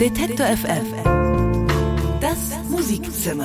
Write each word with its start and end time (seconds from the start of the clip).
Detektor 0.00 0.46
FM. 0.46 1.66
Das 2.22 2.58
Musikzimmer. 2.70 3.44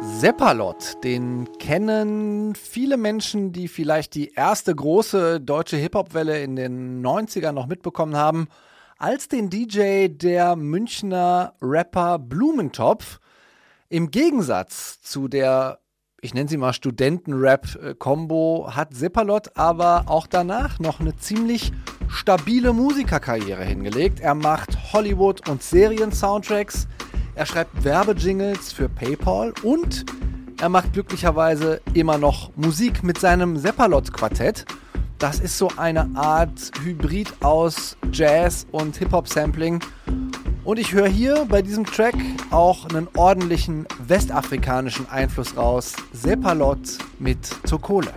Seppalot, 0.00 1.04
den 1.04 1.46
kennen 1.58 2.54
viele 2.54 2.96
Menschen, 2.96 3.52
die 3.52 3.68
vielleicht 3.68 4.14
die 4.14 4.32
erste 4.32 4.74
große 4.74 5.42
deutsche 5.42 5.76
Hip-Hop-Welle 5.76 6.42
in 6.42 6.56
den 6.56 7.04
90ern 7.04 7.52
noch 7.52 7.66
mitbekommen 7.66 8.16
haben, 8.16 8.48
als 8.96 9.28
den 9.28 9.50
DJ 9.50 10.08
der 10.08 10.56
Münchner 10.56 11.52
Rapper 11.60 12.18
Blumentopf. 12.18 13.20
Im 13.90 14.10
Gegensatz 14.10 15.02
zu 15.02 15.28
der, 15.28 15.80
ich 16.22 16.32
nenne 16.32 16.48
sie 16.48 16.56
mal 16.56 16.72
Studenten-Rap-Kombo, 16.72 18.70
hat 18.74 18.94
Seppalot 18.94 19.54
aber 19.54 20.04
auch 20.06 20.26
danach 20.26 20.78
noch 20.78 21.00
eine 21.00 21.14
ziemlich 21.16 21.72
stabile 22.10 22.72
Musikerkarriere 22.72 23.64
hingelegt. 23.64 24.20
Er 24.20 24.34
macht 24.34 24.92
Hollywood- 24.92 25.48
und 25.48 25.62
Serien-Soundtracks, 25.62 26.88
er 27.34 27.46
schreibt 27.46 27.84
Werbejingles 27.84 28.72
für 28.72 28.88
PayPal 28.88 29.54
und 29.62 30.04
er 30.60 30.68
macht 30.68 30.92
glücklicherweise 30.92 31.80
immer 31.94 32.18
noch 32.18 32.50
Musik 32.56 33.02
mit 33.02 33.18
seinem 33.18 33.56
Seppalot-Quartett. 33.56 34.66
Das 35.18 35.38
ist 35.38 35.56
so 35.56 35.70
eine 35.76 36.10
Art 36.14 36.70
Hybrid 36.82 37.32
aus 37.42 37.96
Jazz 38.12 38.66
und 38.70 38.96
Hip-Hop-Sampling. 38.96 39.80
Und 40.64 40.78
ich 40.78 40.92
höre 40.92 41.08
hier 41.08 41.46
bei 41.48 41.62
diesem 41.62 41.86
Track 41.86 42.14
auch 42.50 42.86
einen 42.90 43.08
ordentlichen 43.16 43.86
westafrikanischen 44.06 45.08
Einfluss 45.08 45.56
raus. 45.56 45.94
Seppalot 46.12 46.98
mit 47.18 47.38
Zokole. 47.64 48.12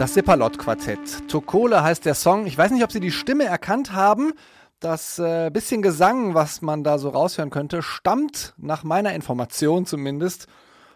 Das 0.00 0.14
Seppalot-Quartett. 0.14 1.28
Tokole 1.28 1.82
heißt 1.82 2.06
der 2.06 2.14
Song. 2.14 2.46
Ich 2.46 2.56
weiß 2.56 2.70
nicht, 2.70 2.82
ob 2.82 2.90
Sie 2.90 3.00
die 3.00 3.10
Stimme 3.10 3.44
erkannt 3.44 3.92
haben. 3.92 4.32
Das 4.78 5.18
äh, 5.18 5.50
bisschen 5.50 5.82
Gesang, 5.82 6.32
was 6.32 6.62
man 6.62 6.82
da 6.82 6.96
so 6.96 7.10
raushören 7.10 7.50
könnte, 7.50 7.82
stammt 7.82 8.54
nach 8.56 8.82
meiner 8.82 9.12
Information 9.12 9.84
zumindest 9.84 10.46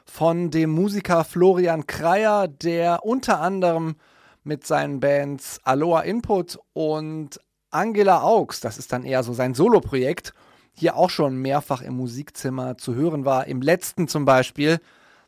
von 0.07 0.51
dem 0.51 0.71
Musiker 0.71 1.23
Florian 1.25 1.87
Kreier, 1.87 2.49
der 2.49 3.05
unter 3.05 3.43
anderem 3.43 3.97
mit 4.43 4.67
seinen 4.67 5.01
Bands 5.01 5.61
Aloha 5.65 6.01
Input 6.01 6.59
und 6.73 7.39
Angela 7.69 8.23
Augs, 8.23 8.61
das 8.61 8.79
ist 8.79 8.91
dann 8.91 9.05
eher 9.05 9.23
so 9.23 9.35
sein 9.35 9.53
Soloprojekt, 9.53 10.33
hier 10.73 10.97
auch 10.97 11.11
schon 11.11 11.37
mehrfach 11.37 11.83
im 11.83 11.95
Musikzimmer 11.95 12.79
zu 12.79 12.95
hören 12.95 13.27
war. 13.27 13.49
Im 13.49 13.61
letzten 13.61 14.09
zum 14.09 14.25
Beispiel 14.25 14.81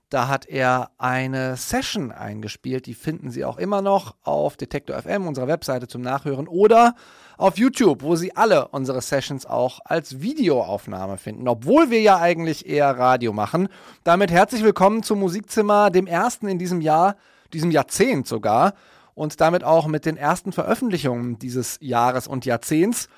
da 0.09 0.29
hat 0.29 0.47
er 0.47 0.91
eine 0.99 1.57
Session 1.57 2.13
eingespielt. 2.13 2.87
Die 2.87 2.95
finden 2.95 3.31
Sie 3.31 3.45
auch 3.45 3.59
immer 3.59 3.83
noch 3.83 4.15
auf 4.23 4.57
Detektor 4.57 5.01
FM, 5.03 5.27
unserer 5.27 5.49
Webseite 5.49 5.89
zum 5.89 6.03
Nachhören 6.03 6.47
oder 6.47 6.95
auf 7.37 7.59
YouTube, 7.59 8.03
wo 8.03 8.15
Sie 8.15 8.35
alle 8.37 8.69
unsere 8.69 9.01
Sessions 9.03 9.47
auch 9.47 9.81
als 9.85 10.21
Videoaufnahme 10.21 11.19
finden, 11.19 11.49
obwohl 11.49 11.91
wir 11.91 12.01
ja 12.01 12.19
eigentlich 12.19 12.69
eher 12.69 12.97
Radio 12.97 13.33
machen. 13.33 13.69
Damit 14.05 14.31
herzlich 14.31 14.63
willkommen 14.63 15.03
zum 15.03 15.19
Musikzimmer, 15.19 15.91
dem 15.91 16.07
ersten 16.07 16.47
in 16.47 16.59
diesem 16.59 16.81
Jahr, 16.81 17.17
diesem 17.53 17.71
Jahrzehnt 17.71 18.29
sogar 18.29 18.75
und 19.15 19.41
damit 19.41 19.65
auch 19.65 19.87
mit 19.89 20.07
den 20.07 20.17
ersten 20.17 20.53
Veröffentlichungen 20.53 21.39
dieses 21.39 21.79
Jahres 21.81 22.29
und 22.29 22.47
Jahrzehnts. 22.47 23.09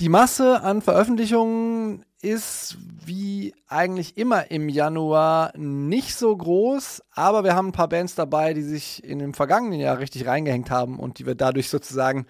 Die 0.00 0.08
Masse 0.08 0.60
an 0.62 0.82
Veröffentlichungen 0.82 2.04
ist 2.20 2.76
wie 3.06 3.54
eigentlich 3.68 4.16
immer 4.16 4.50
im 4.50 4.68
Januar 4.68 5.52
nicht 5.56 6.16
so 6.16 6.36
groß, 6.36 7.00
aber 7.12 7.44
wir 7.44 7.54
haben 7.54 7.68
ein 7.68 7.72
paar 7.72 7.88
Bands 7.88 8.16
dabei, 8.16 8.54
die 8.54 8.62
sich 8.62 9.04
in 9.04 9.20
dem 9.20 9.34
vergangenen 9.34 9.78
Jahr 9.78 10.00
richtig 10.00 10.26
reingehängt 10.26 10.68
haben 10.68 10.98
und 10.98 11.20
die 11.20 11.26
wir 11.26 11.36
dadurch 11.36 11.68
sozusagen 11.68 12.26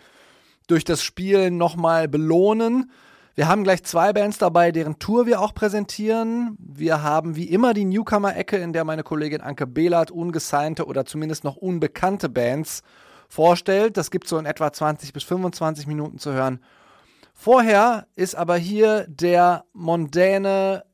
durch 0.67 0.85
das 0.85 1.03
Spiel 1.03 1.51
nochmal 1.51 2.07
belohnen. 2.07 2.91
Wir 3.35 3.49
haben 3.49 3.65
gleich 3.65 3.83
zwei 3.83 4.13
Bands 4.13 4.37
dabei, 4.37 4.71
deren 4.71 4.99
Tour 4.99 5.25
wir 5.25 5.41
auch 5.41 5.55
präsentieren. 5.55 6.59
Wir 6.59 7.03
haben 7.03 7.35
wie 7.35 7.49
immer 7.49 7.73
die 7.73 7.87
Newcomer-Ecke, 7.87 8.59
in 8.59 8.75
der 8.75 8.85
meine 8.85 9.05
Kollegin 9.05 9.41
Anke 9.41 9.67
Behlert 9.67 10.11
ungesignte 10.11 10.85
oder 10.85 11.07
zumindest 11.07 11.45
noch 11.45 11.57
unbekannte 11.57 12.29
Bands 12.29 12.83
vorstellt. 13.31 13.97
Das 13.97 14.11
gibt 14.11 14.29
so 14.29 14.37
in 14.37 14.45
etwa 14.45 14.71
20 14.71 15.15
bis 15.15 15.25
25 15.25 15.87
Minuten 15.87 16.19
zu 16.19 16.35
hören. 16.35 16.61
Vorher 17.35 18.07
ist 18.15 18.37
aber 18.37 18.57
hier 18.57 19.07
der 19.09 19.65
mondäne, 19.73 20.85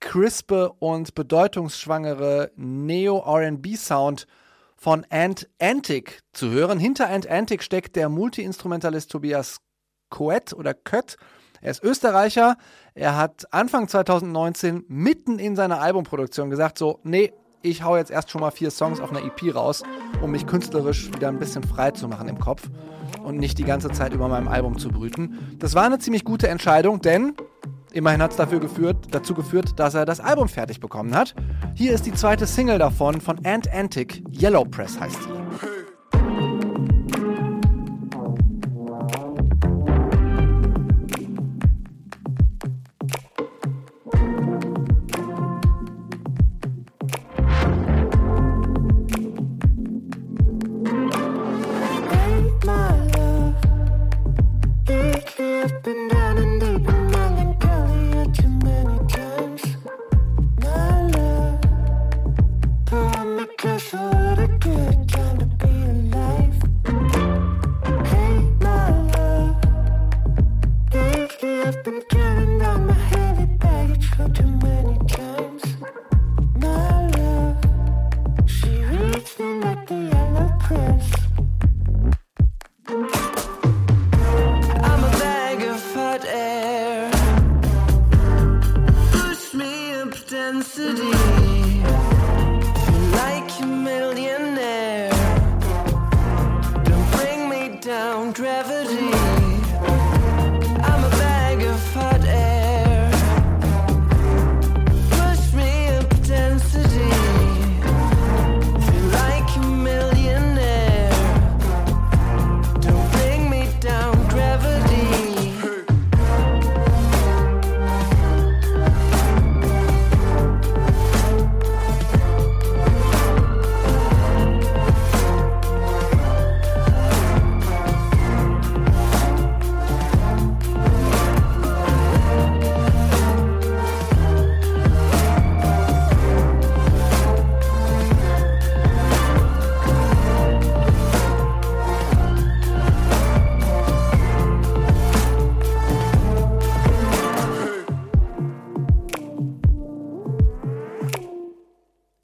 crispe 0.00 0.72
und 0.72 1.14
bedeutungsschwangere 1.14 2.50
Neo-RB-Sound 2.56 4.26
von 4.76 5.06
Ant 5.10 5.48
Antic 5.60 6.20
zu 6.32 6.50
hören. 6.50 6.78
Hinter 6.78 7.08
Ant 7.08 7.28
Antic 7.28 7.62
steckt 7.62 7.96
der 7.96 8.08
Multi-Instrumentalist 8.08 9.10
Tobias 9.10 9.58
Coet 10.08 10.54
oder 10.54 10.72
Kött. 10.72 11.16
Er 11.60 11.70
ist 11.70 11.84
Österreicher. 11.84 12.56
Er 12.94 13.16
hat 13.16 13.52
Anfang 13.52 13.86
2019 13.86 14.84
mitten 14.88 15.38
in 15.38 15.54
seiner 15.54 15.80
Albumproduktion 15.82 16.48
gesagt: 16.48 16.78
So, 16.78 16.98
nee, 17.02 17.32
ich 17.62 17.82
hau 17.82 17.96
jetzt 17.96 18.10
erst 18.10 18.30
schon 18.30 18.40
mal 18.40 18.50
vier 18.50 18.70
Songs 18.70 19.00
auf 19.00 19.10
einer 19.10 19.24
EP 19.24 19.54
raus, 19.54 19.82
um 20.22 20.30
mich 20.30 20.46
künstlerisch 20.46 21.08
wieder 21.12 21.28
ein 21.28 21.38
bisschen 21.38 21.62
frei 21.62 21.90
zu 21.90 22.08
machen 22.08 22.28
im 22.28 22.38
Kopf 22.38 22.68
und 23.22 23.36
nicht 23.36 23.58
die 23.58 23.64
ganze 23.64 23.90
Zeit 23.90 24.12
über 24.12 24.28
meinem 24.28 24.48
Album 24.48 24.78
zu 24.78 24.88
brüten. 24.88 25.56
Das 25.58 25.74
war 25.74 25.84
eine 25.84 25.98
ziemlich 25.98 26.24
gute 26.24 26.48
Entscheidung, 26.48 27.00
denn 27.00 27.34
immerhin 27.92 28.22
hat 28.22 28.30
es 28.30 28.36
dafür 28.36 28.60
geführt, 28.60 29.08
dazu 29.10 29.34
geführt, 29.34 29.78
dass 29.78 29.94
er 29.94 30.06
das 30.06 30.20
Album 30.20 30.48
fertig 30.48 30.80
bekommen 30.80 31.14
hat. 31.14 31.34
Hier 31.74 31.92
ist 31.92 32.06
die 32.06 32.14
zweite 32.14 32.46
Single 32.46 32.78
davon 32.78 33.20
von 33.20 33.44
Ant 33.44 33.72
Antic, 33.72 34.22
Yellow 34.32 34.64
Press 34.64 34.98
heißt 34.98 35.22
sie. 35.22 35.79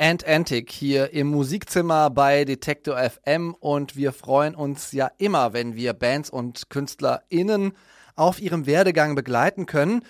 And 0.06 0.24
Antic 0.24 0.70
hier 0.70 1.12
im 1.14 1.26
Musikzimmer 1.26 2.10
bei 2.10 2.44
Detektor 2.44 2.96
FM 2.96 3.54
und 3.58 3.96
wir 3.96 4.12
freuen 4.12 4.54
uns 4.54 4.92
ja 4.92 5.10
immer, 5.18 5.52
wenn 5.52 5.74
wir 5.74 5.94
Bands 5.94 6.30
und 6.30 6.70
KünstlerInnen 6.70 7.72
auf 8.14 8.40
ihrem 8.40 8.66
Werdegang 8.66 9.16
begleiten 9.16 9.66
können. 9.66 10.04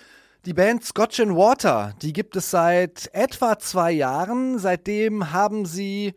Die 0.45 0.53
Band 0.53 0.85
Scotch 0.85 1.19
and 1.19 1.35
Water, 1.35 1.95
die 2.03 2.13
gibt 2.13 2.35
es 2.35 2.51
seit 2.51 3.09
etwa 3.11 3.57
zwei 3.57 3.91
Jahren. 3.91 4.59
Seitdem 4.59 5.33
haben 5.33 5.65
sie 5.65 6.13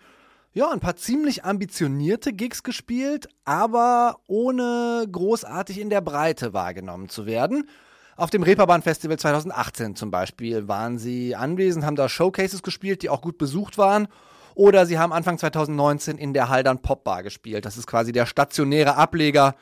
ja 0.52 0.70
ein 0.70 0.80
paar 0.80 0.96
ziemlich 0.96 1.44
ambitionierte 1.44 2.34
Gigs 2.34 2.62
gespielt, 2.62 3.30
aber 3.46 4.18
ohne 4.26 5.06
großartig 5.10 5.80
in 5.80 5.88
der 5.88 6.02
Breite 6.02 6.52
wahrgenommen 6.52 7.08
zu 7.08 7.24
werden. 7.24 7.66
Auf 8.20 8.28
dem 8.28 8.42
Reeperbahn 8.42 8.82
Festival 8.82 9.18
2018 9.18 9.96
zum 9.96 10.10
Beispiel 10.10 10.68
waren 10.68 10.98
sie 10.98 11.34
anwesend, 11.34 11.86
haben 11.86 11.96
da 11.96 12.06
Showcases 12.06 12.62
gespielt, 12.62 13.00
die 13.00 13.08
auch 13.08 13.22
gut 13.22 13.38
besucht 13.38 13.78
waren. 13.78 14.08
Oder 14.54 14.84
sie 14.84 14.98
haben 14.98 15.14
Anfang 15.14 15.38
2019 15.38 16.18
in 16.18 16.34
der 16.34 16.50
Haldern 16.50 16.82
Popbar 16.82 17.22
gespielt. 17.22 17.64
Das 17.64 17.78
ist 17.78 17.86
quasi 17.86 18.12
der 18.12 18.26
stationäre 18.26 18.96
Ableger 18.96 19.54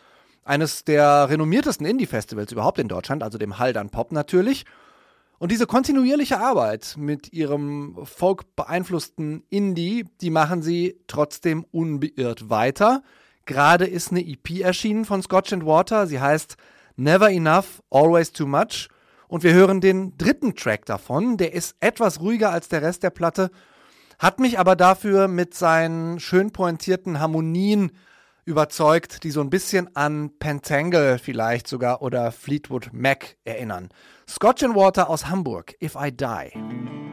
eines 0.44 0.82
der 0.82 1.30
renommiertesten 1.30 1.86
Indie-Festivals 1.86 2.50
überhaupt 2.50 2.80
in 2.80 2.88
Deutschland, 2.88 3.22
also 3.22 3.38
dem 3.38 3.60
Haldern 3.60 3.90
Pop 3.90 4.10
natürlich. 4.10 4.64
Und 5.38 5.52
diese 5.52 5.68
kontinuierliche 5.68 6.40
Arbeit 6.40 6.96
mit 6.98 7.32
ihrem 7.32 7.96
Folk 8.02 8.56
beeinflussten 8.56 9.44
Indie, 9.50 10.04
die 10.20 10.30
machen 10.30 10.62
sie 10.62 10.98
trotzdem 11.06 11.64
unbeirrt 11.70 12.50
weiter. 12.50 13.04
Gerade 13.46 13.86
ist 13.86 14.10
eine 14.10 14.26
EP 14.26 14.62
erschienen 14.62 15.04
von 15.04 15.22
Scotch 15.22 15.52
and 15.52 15.64
Water. 15.64 16.08
Sie 16.08 16.18
heißt 16.18 16.56
Never 16.98 17.30
Enough, 17.30 17.80
Always 17.90 18.32
Too 18.32 18.46
Much. 18.46 18.88
Und 19.28 19.44
wir 19.44 19.54
hören 19.54 19.80
den 19.80 20.18
dritten 20.18 20.56
Track 20.56 20.84
davon. 20.84 21.36
Der 21.36 21.52
ist 21.52 21.76
etwas 21.78 22.20
ruhiger 22.20 22.50
als 22.50 22.68
der 22.68 22.82
Rest 22.82 23.04
der 23.04 23.10
Platte, 23.10 23.50
hat 24.18 24.40
mich 24.40 24.58
aber 24.58 24.74
dafür 24.74 25.28
mit 25.28 25.54
seinen 25.54 26.18
schön 26.18 26.50
pointierten 26.50 27.20
Harmonien 27.20 27.92
überzeugt, 28.44 29.22
die 29.22 29.30
so 29.30 29.40
ein 29.40 29.50
bisschen 29.50 29.94
an 29.94 30.30
Pentangle 30.40 31.20
vielleicht 31.20 31.68
sogar 31.68 32.02
oder 32.02 32.32
Fleetwood 32.32 32.90
Mac 32.92 33.36
erinnern. 33.44 33.90
Scotch 34.28 34.64
and 34.64 34.74
Water 34.74 35.08
aus 35.08 35.28
Hamburg, 35.28 35.76
If 35.80 35.94
I 35.94 36.10
Die. 36.10 37.07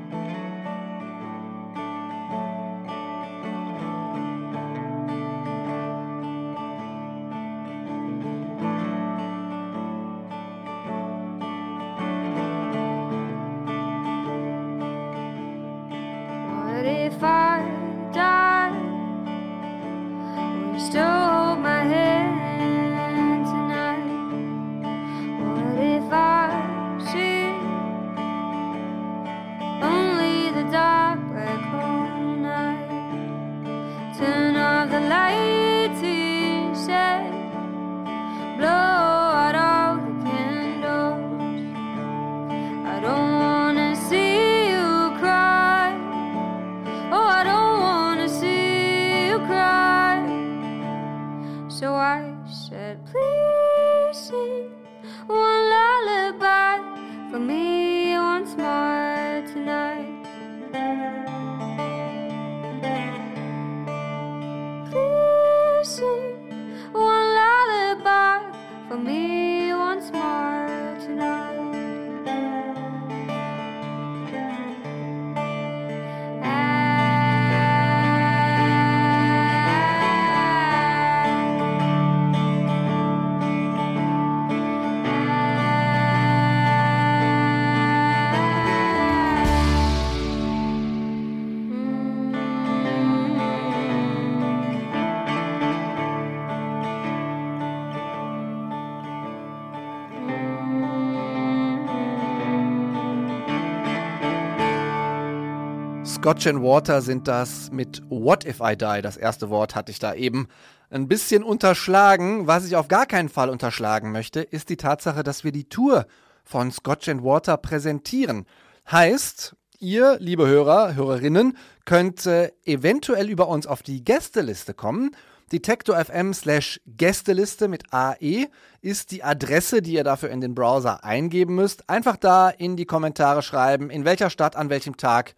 Scotch 106.25 106.47
and 106.47 106.63
Water 106.63 107.03
sind 107.03 107.27
das 107.27 107.69
mit 107.71 108.01
What 108.09 108.45
If 108.45 108.59
I 108.59 108.75
Die. 108.75 109.03
Das 109.03 109.15
erste 109.15 109.51
Wort 109.51 109.75
hatte 109.75 109.91
ich 109.91 109.99
da 109.99 110.15
eben 110.15 110.47
ein 110.89 111.07
bisschen 111.07 111.43
unterschlagen. 111.43 112.47
Was 112.47 112.65
ich 112.65 112.75
auf 112.75 112.87
gar 112.87 113.05
keinen 113.05 113.29
Fall 113.29 113.47
unterschlagen 113.47 114.11
möchte, 114.11 114.41
ist 114.41 114.69
die 114.69 114.75
Tatsache, 114.75 115.21
dass 115.21 115.43
wir 115.43 115.51
die 115.51 115.69
Tour 115.69 116.07
von 116.43 116.71
Scotch 116.71 117.09
and 117.09 117.23
Water 117.23 117.57
präsentieren. 117.57 118.47
Heißt, 118.91 119.55
ihr, 119.77 120.17
liebe 120.19 120.47
Hörer, 120.47 120.95
Hörerinnen, 120.95 121.57
könnt 121.85 122.25
äh, 122.25 122.51
eventuell 122.65 123.29
über 123.29 123.47
uns 123.47 123.67
auf 123.67 123.83
die 123.83 124.03
Gästeliste 124.03 124.73
kommen. 124.73 125.11
Detektor 125.51 126.03
FM 126.03 126.33
slash 126.33 126.81
Gästeliste 126.87 127.67
mit 127.67 127.93
AE 127.93 128.47
ist 128.81 129.11
die 129.11 129.23
Adresse, 129.23 129.83
die 129.83 129.93
ihr 129.93 130.03
dafür 130.03 130.31
in 130.31 130.41
den 130.41 130.55
Browser 130.55 131.03
eingeben 131.03 131.53
müsst. 131.53 131.87
Einfach 131.87 132.17
da 132.17 132.49
in 132.49 132.77
die 132.77 132.85
Kommentare 132.85 133.43
schreiben, 133.43 133.91
in 133.91 134.05
welcher 134.05 134.31
Stadt, 134.31 134.55
an 134.55 134.71
welchem 134.71 134.97
Tag 134.97 135.35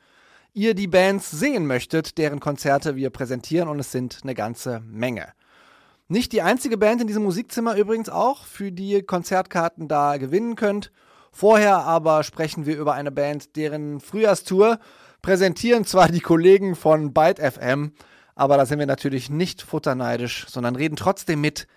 ihr 0.57 0.73
die 0.73 0.87
Bands 0.87 1.29
sehen 1.29 1.67
möchtet, 1.67 2.17
deren 2.17 2.39
Konzerte 2.39 2.95
wir 2.95 3.11
präsentieren 3.11 3.69
und 3.69 3.79
es 3.79 3.91
sind 3.91 4.19
eine 4.23 4.33
ganze 4.33 4.79
Menge. 4.79 5.27
Nicht 6.07 6.31
die 6.31 6.41
einzige 6.41 6.79
Band 6.79 6.99
in 6.99 7.07
diesem 7.07 7.23
Musikzimmer 7.23 7.75
übrigens 7.75 8.09
auch, 8.09 8.43
für 8.45 8.71
die 8.71 8.89
ihr 8.89 9.05
Konzertkarten 9.05 9.87
da 9.87 10.17
gewinnen 10.17 10.55
könnt. 10.55 10.91
Vorher 11.31 11.83
aber 11.83 12.23
sprechen 12.23 12.65
wir 12.65 12.75
über 12.75 12.95
eine 12.95 13.11
Band, 13.11 13.55
deren 13.55 13.99
Frühjahrstour 13.99 14.79
präsentieren 15.21 15.85
zwar 15.85 16.07
die 16.07 16.21
Kollegen 16.21 16.75
von 16.75 17.13
Byte 17.13 17.39
FM, 17.39 17.91
aber 18.33 18.57
da 18.57 18.65
sind 18.65 18.79
wir 18.79 18.87
natürlich 18.87 19.29
nicht 19.29 19.61
futterneidisch, 19.61 20.47
sondern 20.49 20.75
reden 20.75 20.95
trotzdem 20.95 21.39
mit 21.39 21.67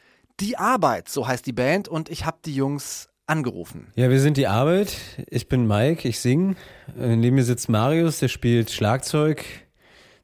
Die 0.40 0.56
Arbeit, 0.56 1.10
so 1.10 1.28
heißt 1.28 1.44
die 1.44 1.52
Band 1.52 1.86
und 1.86 2.08
ich 2.08 2.24
habe 2.24 2.38
die 2.46 2.54
Jungs 2.54 3.10
angerufen. 3.30 3.86
Ja, 3.94 4.10
wir 4.10 4.20
sind 4.20 4.36
die 4.36 4.46
Arbeit. 4.46 4.96
Ich 5.28 5.48
bin 5.48 5.66
Mike, 5.66 6.06
ich 6.06 6.20
singe. 6.20 6.56
Neben 6.96 7.36
mir 7.36 7.44
sitzt 7.44 7.68
Marius, 7.68 8.18
der 8.18 8.28
spielt 8.28 8.70
Schlagzeug. 8.70 9.44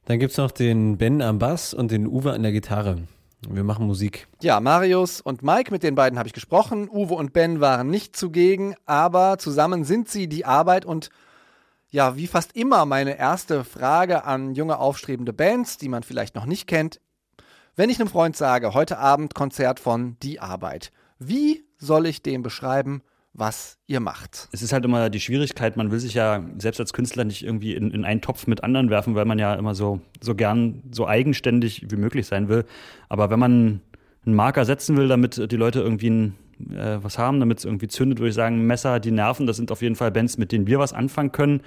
Dann 0.05 0.19
gibt's 0.19 0.37
noch 0.37 0.51
den 0.51 0.97
Ben 0.97 1.21
am 1.21 1.39
Bass 1.39 1.73
und 1.73 1.91
den 1.91 2.05
Uwe 2.05 2.33
an 2.33 2.43
der 2.43 2.51
Gitarre. 2.51 2.97
Wir 3.47 3.63
machen 3.63 3.85
Musik. 3.85 4.27
Ja, 4.41 4.59
Marius 4.59 5.21
und 5.21 5.43
Mike, 5.43 5.71
mit 5.71 5.83
den 5.83 5.95
beiden 5.95 6.17
habe 6.17 6.27
ich 6.27 6.33
gesprochen. 6.33 6.89
Uwe 6.89 7.13
und 7.13 7.33
Ben 7.33 7.61
waren 7.61 7.89
nicht 7.89 8.15
zugegen, 8.15 8.75
aber 8.85 9.37
zusammen 9.37 9.83
sind 9.83 10.09
sie 10.09 10.27
die 10.27 10.45
Arbeit 10.45 10.85
und 10.85 11.09
ja, 11.89 12.17
wie 12.17 12.27
fast 12.27 12.55
immer 12.55 12.85
meine 12.85 13.17
erste 13.17 13.63
Frage 13.63 14.25
an 14.25 14.53
junge 14.55 14.79
aufstrebende 14.79 15.33
Bands, 15.33 15.77
die 15.77 15.87
man 15.87 16.03
vielleicht 16.03 16.35
noch 16.35 16.45
nicht 16.45 16.67
kennt. 16.67 16.99
Wenn 17.75 17.89
ich 17.89 17.99
einem 17.99 18.09
Freund 18.09 18.35
sage, 18.35 18.73
heute 18.73 18.97
Abend 18.97 19.35
Konzert 19.35 19.79
von 19.79 20.17
Die 20.23 20.39
Arbeit, 20.39 20.91
wie 21.19 21.66
soll 21.77 22.07
ich 22.07 22.21
dem 22.21 22.43
beschreiben, 22.43 23.01
was 23.33 23.77
ihr 23.85 23.99
macht? 23.99 24.49
Es 24.51 24.63
ist 24.63 24.73
halt 24.73 24.83
immer 24.83 25.09
die 25.09 25.19
Schwierigkeit, 25.19 25.77
man 25.77 25.91
will 25.91 25.99
sich 25.99 26.15
ja 26.15 26.43
selbst 26.57 26.79
als 26.79 26.91
Künstler 26.91 27.23
nicht 27.23 27.43
irgendwie 27.43 27.75
in, 27.75 27.91
in 27.91 28.03
einen 28.03 28.21
Topf 28.21 28.47
mit 28.47 28.63
anderen 28.63 28.89
werfen, 28.89 29.13
weil 29.13 29.25
man 29.25 29.37
ja 29.37 29.53
immer 29.53 29.75
so, 29.75 30.01
so 30.19 30.33
gern 30.33 30.81
so 30.91 31.07
eigenständig 31.07 31.85
wie 31.89 31.97
möglich 31.97 32.25
sein 32.25 32.49
will. 32.49 32.65
Aber 33.09 33.29
wenn 33.29 33.39
man 33.39 33.81
einen 34.25 34.35
Marker 34.35 34.65
setzen 34.65 34.97
will, 34.97 35.07
damit 35.07 35.51
die 35.51 35.55
Leute 35.55 35.81
irgendwie 35.81 36.09
ein, 36.09 36.35
äh, 36.71 36.97
was 37.01 37.19
haben, 37.19 37.39
damit 37.39 37.59
es 37.59 37.65
irgendwie 37.65 37.87
zündet, 37.87 38.19
würde 38.19 38.29
ich 38.29 38.35
sagen, 38.35 38.65
Messer, 38.65 38.99
die 38.99 39.11
Nerven, 39.11 39.45
das 39.45 39.57
sind 39.57 39.71
auf 39.71 39.83
jeden 39.83 39.95
Fall 39.95 40.11
Bands, 40.11 40.39
mit 40.39 40.51
denen 40.51 40.65
wir 40.65 40.79
was 40.79 40.93
anfangen 40.93 41.31
können, 41.31 41.61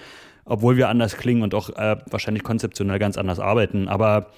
obwohl 0.44 0.76
wir 0.76 0.88
anders 0.88 1.16
klingen 1.16 1.42
und 1.42 1.54
auch 1.54 1.70
äh, 1.70 1.98
wahrscheinlich 2.10 2.42
konzeptionell 2.42 2.98
ganz 2.98 3.16
anders 3.16 3.38
arbeiten. 3.38 3.86
Aber 3.86 4.32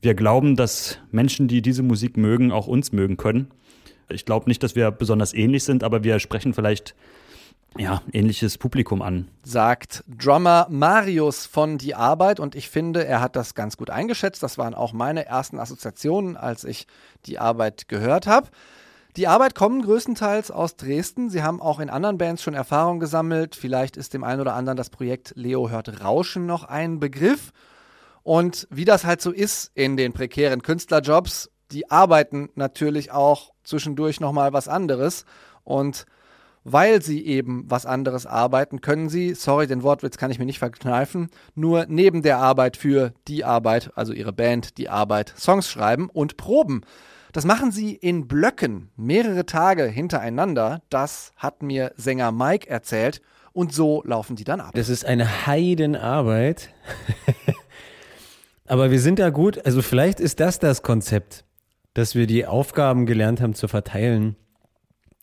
wir 0.00 0.14
glauben, 0.14 0.56
dass 0.56 0.98
Menschen, 1.12 1.46
die 1.46 1.62
diese 1.62 1.84
Musik 1.84 2.16
mögen, 2.16 2.50
auch 2.50 2.66
uns 2.66 2.90
mögen 2.90 3.16
können. 3.16 3.52
Ich 4.12 4.24
glaube 4.24 4.48
nicht, 4.48 4.62
dass 4.62 4.74
wir 4.76 4.90
besonders 4.90 5.34
ähnlich 5.34 5.64
sind, 5.64 5.84
aber 5.84 6.04
wir 6.04 6.18
sprechen 6.18 6.54
vielleicht 6.54 6.94
ja, 7.78 8.02
ähnliches 8.12 8.58
Publikum 8.58 9.00
an. 9.02 9.28
Sagt 9.44 10.04
Drummer 10.06 10.66
Marius 10.68 11.46
von 11.46 11.78
Die 11.78 11.94
Arbeit 11.94 12.38
und 12.38 12.54
ich 12.54 12.68
finde, 12.68 13.06
er 13.06 13.20
hat 13.20 13.34
das 13.34 13.54
ganz 13.54 13.76
gut 13.76 13.90
eingeschätzt. 13.90 14.42
Das 14.42 14.58
waren 14.58 14.74
auch 14.74 14.92
meine 14.92 15.26
ersten 15.26 15.58
Assoziationen, 15.58 16.36
als 16.36 16.64
ich 16.64 16.86
Die 17.26 17.38
Arbeit 17.38 17.88
gehört 17.88 18.26
habe. 18.26 18.48
Die 19.16 19.28
Arbeit 19.28 19.54
kommen 19.54 19.82
größtenteils 19.82 20.50
aus 20.50 20.76
Dresden. 20.76 21.28
Sie 21.28 21.42
haben 21.42 21.60
auch 21.60 21.80
in 21.80 21.90
anderen 21.90 22.16
Bands 22.16 22.42
schon 22.42 22.54
Erfahrung 22.54 22.98
gesammelt. 22.98 23.54
Vielleicht 23.54 23.98
ist 23.98 24.14
dem 24.14 24.24
einen 24.24 24.40
oder 24.40 24.54
anderen 24.54 24.76
das 24.76 24.88
Projekt 24.88 25.32
Leo 25.36 25.68
hört 25.68 26.02
Rauschen 26.02 26.46
noch 26.46 26.64
ein 26.64 26.98
Begriff. 26.98 27.52
Und 28.22 28.66
wie 28.70 28.84
das 28.84 29.04
halt 29.04 29.20
so 29.20 29.30
ist 29.30 29.70
in 29.74 29.96
den 29.96 30.12
prekären 30.12 30.62
Künstlerjobs, 30.62 31.50
die 31.72 31.90
arbeiten 31.90 32.50
natürlich 32.54 33.10
auch 33.10 33.52
zwischendurch 33.64 34.20
nochmal 34.20 34.52
was 34.52 34.68
anderes. 34.68 35.24
Und 35.64 36.06
weil 36.64 37.02
sie 37.02 37.24
eben 37.26 37.64
was 37.68 37.86
anderes 37.86 38.26
arbeiten, 38.26 38.80
können 38.80 39.08
sie, 39.08 39.34
sorry, 39.34 39.66
den 39.66 39.82
Wortwitz 39.82 40.16
kann 40.16 40.30
ich 40.30 40.38
mir 40.38 40.44
nicht 40.44 40.60
verkneifen, 40.60 41.28
nur 41.54 41.86
neben 41.88 42.22
der 42.22 42.38
Arbeit 42.38 42.76
für 42.76 43.12
die 43.26 43.44
Arbeit, 43.44 43.90
also 43.96 44.12
ihre 44.12 44.32
Band, 44.32 44.78
die 44.78 44.88
Arbeit, 44.88 45.34
Songs 45.36 45.68
schreiben 45.68 46.08
und 46.08 46.36
proben. 46.36 46.82
Das 47.32 47.46
machen 47.46 47.72
sie 47.72 47.94
in 47.94 48.28
Blöcken, 48.28 48.90
mehrere 48.94 49.46
Tage 49.46 49.84
hintereinander. 49.84 50.82
Das 50.90 51.32
hat 51.36 51.62
mir 51.62 51.92
Sänger 51.96 52.30
Mike 52.30 52.68
erzählt. 52.68 53.22
Und 53.54 53.72
so 53.72 54.02
laufen 54.06 54.36
die 54.36 54.44
dann 54.44 54.60
ab. 54.60 54.72
Das 54.74 54.88
ist 54.88 55.04
eine 55.04 55.46
Heidenarbeit. 55.46 56.70
Aber 58.66 58.90
wir 58.90 59.00
sind 59.00 59.18
da 59.18 59.30
gut. 59.30 59.64
Also 59.66 59.82
vielleicht 59.82 60.20
ist 60.20 60.40
das 60.40 60.58
das 60.58 60.82
Konzept, 60.82 61.44
dass 61.94 62.14
wir 62.14 62.26
die 62.26 62.46
Aufgaben 62.46 63.06
gelernt 63.06 63.40
haben 63.40 63.54
zu 63.54 63.68
verteilen. 63.68 64.36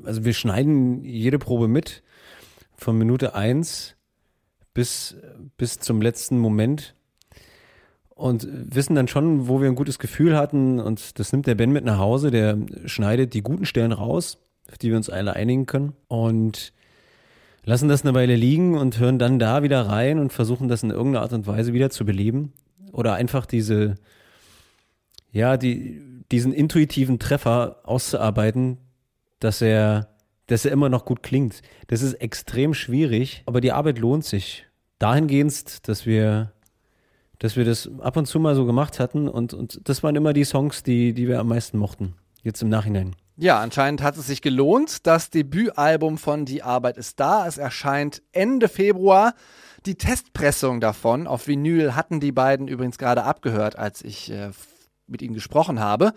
Also 0.04 0.24
wir 0.24 0.34
schneiden 0.34 1.04
jede 1.04 1.40
Probe 1.40 1.68
mit, 1.68 2.04
von 2.76 2.98
Minute 2.98 3.36
eins 3.36 3.96
bis, 4.74 5.18
bis 5.58 5.80
zum 5.80 6.02
letzten 6.02 6.38
Moment 6.38 6.96
und 8.20 8.48
wissen 8.52 8.96
dann 8.96 9.08
schon, 9.08 9.48
wo 9.48 9.62
wir 9.62 9.70
ein 9.70 9.76
gutes 9.76 9.98
Gefühl 9.98 10.38
hatten. 10.38 10.80
Und 10.80 11.20
das 11.20 11.32
nimmt 11.32 11.48
der 11.48 11.56
Ben 11.56 11.72
mit 11.72 11.86
nach 11.86 11.98
Hause, 11.98 12.32
der 12.32 12.58
schneidet 12.86 13.34
die 13.34 13.42
guten 13.42 13.66
Stellen 13.66 13.94
raus, 13.94 14.38
auf 14.70 14.78
die 14.78 14.90
wir 14.90 14.98
uns 14.98 15.10
alle 15.10 15.34
einigen 15.36 15.66
können. 15.66 15.94
Und 16.08 16.74
lassen 17.64 17.88
das 17.88 18.04
eine 18.04 18.14
Weile 18.14 18.36
liegen 18.36 18.78
und 18.78 19.00
hören 19.00 19.20
dann 19.20 19.40
da 19.40 19.64
wieder 19.64 19.82
rein 19.82 20.20
und 20.20 20.34
versuchen 20.34 20.68
das 20.68 20.84
in 20.84 20.90
irgendeiner 20.90 21.24
Art 21.24 21.34
und 21.34 21.48
Weise 21.48 21.72
wieder 21.72 21.90
zu 21.90 22.06
beleben. 22.06 22.52
Oder 22.92 23.14
einfach 23.14 23.46
diese, 23.46 23.96
ja, 25.32 25.56
die, 25.56 26.02
diesen 26.32 26.54
intuitiven 26.54 27.20
Treffer 27.20 27.82
auszuarbeiten, 27.84 28.78
dass 29.40 29.62
er, 29.62 30.10
dass 30.48 30.66
er 30.66 30.72
immer 30.72 30.90
noch 30.90 31.06
gut 31.06 31.24
klingt. 31.24 31.62
Das 31.88 32.02
ist 32.02 32.14
extrem 32.16 32.74
schwierig, 32.74 33.44
aber 33.46 33.62
die 33.62 33.72
Arbeit 33.72 34.00
lohnt 34.00 34.26
sich. 34.26 34.66
Dahingehend, 35.00 35.88
dass 35.88 36.06
wir, 36.06 36.52
dass 37.40 37.56
wir 37.56 37.66
das 37.66 37.90
ab 38.00 38.18
und 38.18 38.26
zu 38.26 38.40
mal 38.40 38.56
so 38.56 38.66
gemacht 38.66 39.00
hatten 39.00 39.28
und, 39.28 39.54
und 39.54 39.82
das 39.88 40.04
waren 40.04 40.16
immer 40.16 40.34
die 40.34 40.44
Songs, 40.44 40.84
die, 40.84 41.14
die 41.14 41.28
wir 41.28 41.40
am 41.40 41.48
meisten 41.48 41.78
mochten. 41.78 42.16
Jetzt 42.42 42.62
im 42.62 42.70
Nachhinein. 42.70 43.16
Ja, 43.42 43.60
anscheinend 43.62 44.02
hat 44.02 44.18
es 44.18 44.28
sich 44.28 44.42
gelohnt. 44.42 45.08
Das 45.08 45.30
Debütalbum 45.30 46.18
von 46.18 46.44
Die 46.44 46.62
Arbeit 46.62 46.98
ist 46.98 47.22
da. 47.22 47.48
Es 47.48 47.58
erscheint 47.58 48.22
Ende 48.34 48.68
Februar. 48.68 49.34
Die 49.86 49.96
Testpressung 49.96 50.82
davon 50.82 51.26
auf 51.26 51.48
Vinyl 51.48 51.96
hatten 51.96 52.20
die 52.20 52.34
beiden 52.34 52.68
übrigens 52.68 52.98
gerade 52.98 53.24
abgehört, 53.24 53.78
als 53.78 54.04
ich 54.04 54.30
äh, 54.30 54.50
mit 55.10 55.22
ihnen 55.22 55.34
gesprochen 55.34 55.80
habe. 55.80 56.14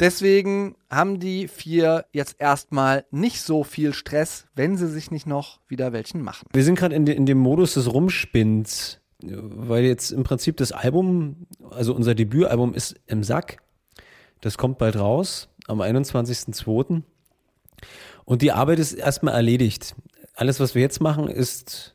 Deswegen 0.00 0.76
haben 0.88 1.20
die 1.20 1.46
vier 1.46 2.06
jetzt 2.12 2.36
erstmal 2.38 3.04
nicht 3.10 3.42
so 3.42 3.64
viel 3.64 3.92
Stress, 3.92 4.46
wenn 4.54 4.78
sie 4.78 4.88
sich 4.88 5.10
nicht 5.10 5.26
noch 5.26 5.60
wieder 5.68 5.92
welchen 5.92 6.22
machen. 6.22 6.48
Wir 6.54 6.64
sind 6.64 6.78
gerade 6.78 6.94
in, 6.94 7.04
de, 7.04 7.14
in 7.14 7.26
dem 7.26 7.36
Modus 7.36 7.74
des 7.74 7.92
Rumspinns, 7.92 8.98
weil 9.22 9.84
jetzt 9.84 10.10
im 10.10 10.24
Prinzip 10.24 10.56
das 10.56 10.72
Album, 10.72 11.46
also 11.70 11.94
unser 11.94 12.14
Debütalbum 12.14 12.72
ist 12.72 12.98
im 13.06 13.22
Sack. 13.22 13.58
Das 14.40 14.56
kommt 14.56 14.78
bald 14.78 14.96
raus, 14.96 15.48
am 15.66 15.82
21.02. 15.82 17.02
Und 18.24 18.40
die 18.40 18.52
Arbeit 18.52 18.78
ist 18.78 18.94
erstmal 18.94 19.34
erledigt. 19.34 19.94
Alles, 20.34 20.60
was 20.60 20.74
wir 20.74 20.80
jetzt 20.80 21.02
machen, 21.02 21.28
ist 21.28 21.94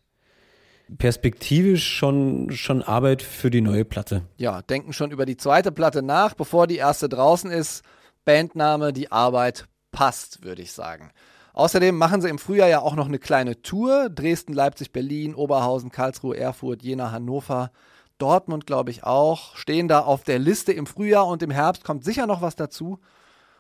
perspektivisch 0.98 1.88
schon, 1.88 2.52
schon 2.52 2.82
Arbeit 2.82 3.22
für 3.22 3.50
die 3.50 3.62
neue 3.62 3.86
Platte. 3.86 4.24
Ja, 4.38 4.62
denken 4.62 4.94
schon 4.94 5.12
über 5.12 5.26
die 5.26 5.38
zweite 5.38 5.72
Platte 5.72 6.02
nach, 6.02 6.34
bevor 6.34 6.68
die 6.68 6.78
erste 6.78 7.10
draußen 7.10 7.52
ist. 7.52 7.84
Bandname, 8.26 8.94
die 8.94 9.12
Arbeit 9.12 9.66
passt, 9.92 10.44
würde 10.44 10.62
ich 10.62 10.72
sagen. 10.72 11.12
Außerdem 11.54 11.98
machen 11.98 12.22
sie 12.22 12.30
im 12.30 12.38
Frühjahr 12.38 12.68
ja 12.68 12.80
auch 12.80 12.96
noch 12.96 13.08
eine 13.08 13.20
kleine 13.20 13.62
Tour. 13.62 14.10
Dresden, 14.10 14.54
Leipzig, 14.54 14.92
Berlin, 14.92 15.36
Oberhausen, 15.36 15.90
Karlsruhe, 15.90 16.36
Erfurt, 16.36 16.84
Jena, 16.84 17.12
Hannover, 17.12 17.72
Dortmund, 18.18 18.68
glaube 18.68 18.92
ich 18.92 19.04
auch. 19.04 19.56
Stehen 19.56 19.88
da 19.88 20.02
auf 20.02 20.24
der 20.24 20.38
Liste 20.38 20.74
im 20.74 20.86
Frühjahr 20.86 21.28
und 21.28 21.42
im 21.44 21.52
Herbst 21.52 21.86
kommt 21.86 22.04
sicher 22.04 22.28
noch 22.28 22.42
was 22.42 22.56
dazu. 22.58 23.00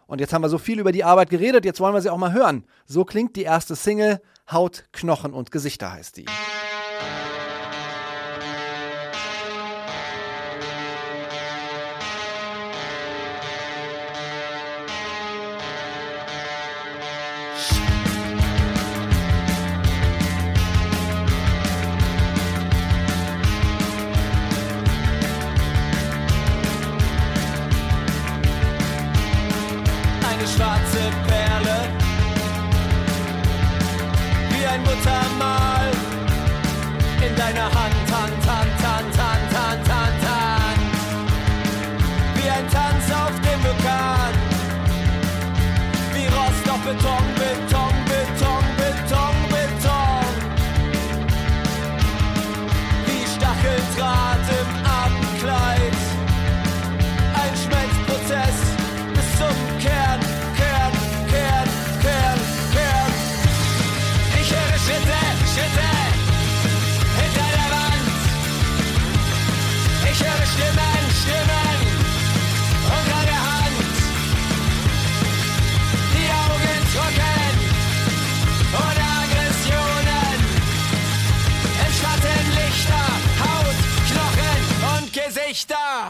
Und 0.07 0.19
jetzt 0.19 0.33
haben 0.33 0.41
wir 0.41 0.49
so 0.49 0.57
viel 0.57 0.79
über 0.79 0.91
die 0.91 1.03
Arbeit 1.03 1.29
geredet, 1.29 1.65
jetzt 1.65 1.79
wollen 1.79 1.93
wir 1.93 2.01
sie 2.01 2.11
auch 2.11 2.17
mal 2.17 2.33
hören. 2.33 2.65
So 2.85 3.05
klingt 3.05 3.35
die 3.37 3.43
erste 3.43 3.75
Single. 3.75 4.21
Haut, 4.51 4.83
Knochen 4.91 5.33
und 5.33 5.49
Gesichter 5.51 5.91
heißt 5.91 6.17
die. 6.17 6.25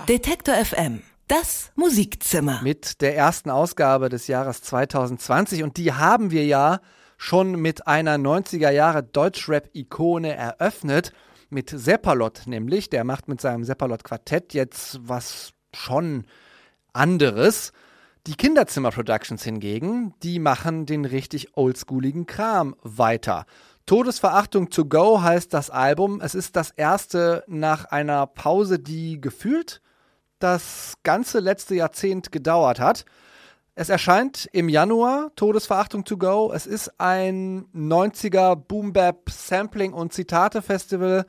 Detektor 0.08 0.56
FM. 0.56 1.01
Das 1.27 1.72
Musikzimmer. 1.75 2.62
mit 2.62 3.01
der 3.01 3.15
ersten 3.15 3.50
Ausgabe 3.50 4.10
des 4.10 4.27
Jahres 4.27 4.62
2020 4.62 5.63
und 5.63 5.77
die 5.77 5.94
haben 5.94 6.30
wir 6.30 6.46
ja 6.46 6.80
schon 7.18 7.60
mit 7.60 7.88
einer 7.88 8.18
90er 8.18 8.70
Jahre 8.70 9.01
Deutschrap-Ikone 9.04 10.36
eröffnet, 10.36 11.13
mit 11.50 11.70
Seppalot 11.70 12.44
nämlich, 12.46 12.89
der 12.89 13.04
macht 13.04 13.27
mit 13.27 13.42
seinem 13.42 13.63
Seppalot-Quartett 13.63 14.54
jetzt 14.54 15.00
was 15.01 15.54
schon 15.74 16.25
anderes. 16.94 17.72
Die 18.27 18.36
Kinderzimmer 18.36 18.92
Productions 18.92 19.44
hingegen, 19.44 20.13
die 20.24 20.39
machen 20.39 20.86
den 20.86 21.06
richtig 21.06 21.56
oldschooligen 21.58 22.25
Kram 22.25 22.75
weiter. 22.84 23.46
Todesverachtung 23.86 24.70
to 24.72 24.86
go 24.86 25.22
heißt 25.22 25.54
das 25.54 25.70
Album. 25.70 26.20
Es 26.20 26.34
ist 26.34 26.56
das 26.56 26.72
erste 26.72 27.44
nach 27.48 27.86
einer 27.86 28.25
Pause, 28.25 28.80
die 28.80 29.22
gefühlt 29.22 29.82
das 30.39 30.96
ganze 31.04 31.39
letzte 31.39 31.75
Jahrzehnt 31.75 32.32
gedauert 32.32 32.80
hat. 32.80 33.06
Es 33.75 33.89
erscheint 33.89 34.50
im 34.54 34.70
Januar, 34.70 35.32
Todesverachtung 35.36 36.04
to 36.04 36.18
go. 36.18 36.51
Es 36.51 36.65
ist 36.65 37.00
ein 37.00 37.65
90er 37.75 38.56
Boom-Bap 38.56 39.30
Sampling 39.30 39.94
und 39.94 40.13
Zitate 40.13 40.63
Festival. 40.63 41.25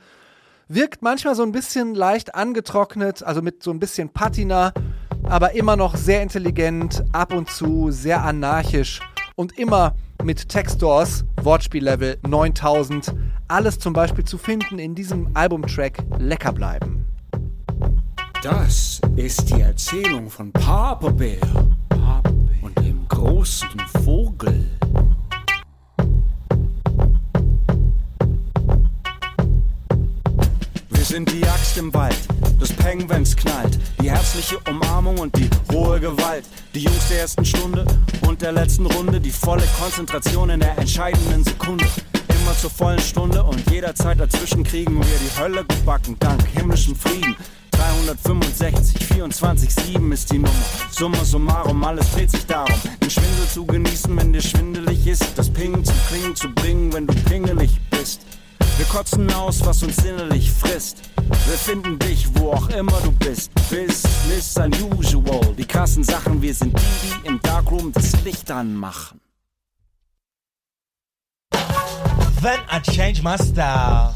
Wirkt 0.67 1.03
manchmal 1.03 1.35
so 1.35 1.43
ein 1.43 1.53
bisschen 1.53 1.95
leicht 1.95 2.35
angetrocknet, 2.35 3.23
also 3.23 3.43
mit 3.43 3.63
so 3.63 3.71
ein 3.71 3.81
bisschen 3.81 4.09
Patina, 4.09 4.73
aber 5.25 5.53
immer 5.53 5.77
noch 5.77 5.95
sehr 5.95 6.23
intelligent, 6.23 7.05
ab 7.13 7.35
und 7.35 7.51
zu 7.51 7.91
sehr 7.91 8.23
anarchisch 8.23 9.01
und 9.35 9.59
immer 9.59 9.95
mit 10.23 10.49
Textors, 10.49 11.25
Wortspiellevel 11.43 12.19
9000. 12.27 13.15
Alles 13.49 13.79
zum 13.79 13.93
Beispiel 13.93 14.25
zu 14.25 14.39
finden 14.39 14.79
in 14.79 14.95
diesem 14.95 15.31
Albumtrack 15.35 16.05
Lecker 16.19 16.53
bleiben. 16.53 17.07
Das 18.43 19.01
ist 19.17 19.51
die 19.51 19.61
Erzählung 19.61 20.31
von 20.31 20.53
Papa 20.53 21.11
Bär 21.11 21.41
und 22.63 22.79
dem 22.79 23.07
großen 23.09 23.81
Vogel. 24.05 24.76
Sind 31.09 31.31
die 31.33 31.47
Axt 31.47 31.79
im 31.79 31.95
Wald, 31.95 32.17
das 32.59 32.73
Peng, 32.73 33.09
wenn's 33.09 33.37
knallt, 33.37 33.79
die 34.01 34.11
herzliche 34.11 34.59
Umarmung 34.69 35.19
und 35.19 35.37
die 35.37 35.49
hohe 35.73 36.01
Gewalt. 36.01 36.45
Die 36.75 36.81
Jungs 36.81 37.09
der 37.09 37.21
ersten 37.21 37.45
Stunde 37.45 37.87
und 38.27 38.43
der 38.43 38.53
letzten 38.53 38.87
Runde, 38.87 39.21
die 39.21 39.31
volle 39.31 39.63
Konzentration 39.81 40.51
in 40.51 40.61
der 40.61 40.77
entscheidenden 40.77 41.45
Sekunde. 41.45 41.85
Immer 42.29 42.57
zur 42.59 42.71
vollen 42.71 42.99
Stunde 42.99 43.43
und 43.45 43.71
jederzeit 43.71 44.19
dazwischen 44.19 44.65
kriegen 44.65 44.99
wir 44.99 45.19
die 45.19 45.41
Hölle 45.41 45.65
gebacken, 45.65 46.17
dank 46.19 46.45
himmlischem 46.55 46.97
Frieden. 46.97 47.37
365, 47.71 49.07
24, 49.07 49.75
7 49.75 50.13
ist 50.13 50.33
die 50.33 50.39
Nummer. 50.39 50.55
Summa 50.91 51.25
summarum, 51.25 51.85
alles 51.85 52.11
dreht 52.13 52.31
sich 52.31 52.47
darum, 52.47 52.75
den 53.01 53.11
Schwindel 53.11 53.47
zu 53.53 53.65
genießen, 53.65 54.17
wenn 54.17 54.33
dir 54.33 54.43
schwindelig 54.43 55.07
ist. 55.07 55.25
Das 55.37 55.51
Ping 55.51 55.85
zum 55.85 55.97
Klingen 56.09 56.35
zu 56.35 56.53
bringen, 56.53 56.93
wenn 56.93 57.07
du 57.07 57.15
pingelig. 57.15 57.71
Wir 58.77 58.85
kotzen 58.87 59.33
aus, 59.33 59.65
was 59.65 59.83
uns 59.83 60.05
innerlich 60.05 60.53
frisst. 60.53 60.99
Wir 61.17 61.57
finden 61.57 61.99
dich, 61.99 62.29
wo 62.35 62.53
auch 62.53 62.69
immer 62.69 63.01
du 63.03 63.11
bist. 63.13 63.51
Business 63.71 64.55
unusual. 64.57 65.55
Die 65.57 65.65
krassen 65.65 66.05
Sachen, 66.05 66.43
wir 66.43 66.55
sind 66.55 66.79
die, 66.79 67.23
die 67.23 67.27
im 67.27 67.41
Darkroom 67.41 67.91
das 67.93 68.23
Licht 68.23 68.51
anmachen. 68.51 69.19
Then 72.43 72.61
I 72.71 72.81
change 72.83 73.23
my 73.23 73.37
style. 73.39 74.15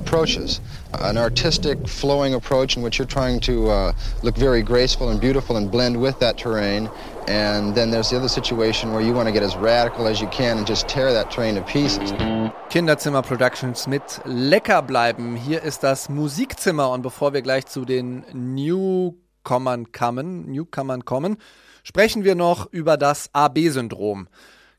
Approaches 0.00 0.60
an 1.08 1.16
artistic 1.16 1.76
flowing 1.86 2.34
approach 2.34 2.76
in 2.76 2.82
which 2.82 2.98
you're 2.98 3.14
trying 3.20 3.38
to 3.38 3.54
uh, 3.70 3.92
look 4.22 4.36
very 4.36 4.62
graceful 4.62 5.10
and 5.10 5.20
beautiful 5.20 5.56
and 5.56 5.70
blend 5.70 6.00
with 6.00 6.18
that 6.18 6.36
terrain 6.36 6.90
and 7.28 7.74
then 7.74 7.90
there's 7.90 8.10
the 8.10 8.16
other 8.16 8.28
situation 8.28 8.92
where 8.92 9.02
you 9.02 9.12
want 9.12 9.28
to 9.28 9.32
get 9.32 9.42
as 9.42 9.54
radical 9.56 10.06
as 10.06 10.20
you 10.20 10.28
can 10.28 10.58
and 10.58 10.66
just 10.66 10.88
tear 10.88 11.12
that 11.12 11.30
terrain 11.30 11.54
to 11.54 11.62
pieces 11.62 12.10
Kinderzimmer 12.70 13.22
Productions 13.22 13.88
mit 13.88 14.20
Lecker 14.24 14.82
bleiben. 14.82 15.34
Hier 15.34 15.62
ist 15.64 15.82
das 15.82 16.08
Musikzimmer 16.08 16.90
und 16.90 17.02
bevor 17.02 17.32
wir 17.32 17.42
gleich 17.42 17.66
zu 17.66 17.84
den 17.84 18.24
Newcomern 18.32 19.90
kommen, 19.90 20.48
Newcomern 20.52 21.04
kommen, 21.04 21.38
sprechen 21.82 22.22
wir 22.22 22.36
noch 22.36 22.66
über 22.72 22.96
das 22.96 23.28
AB-Syndrom. 23.32 24.28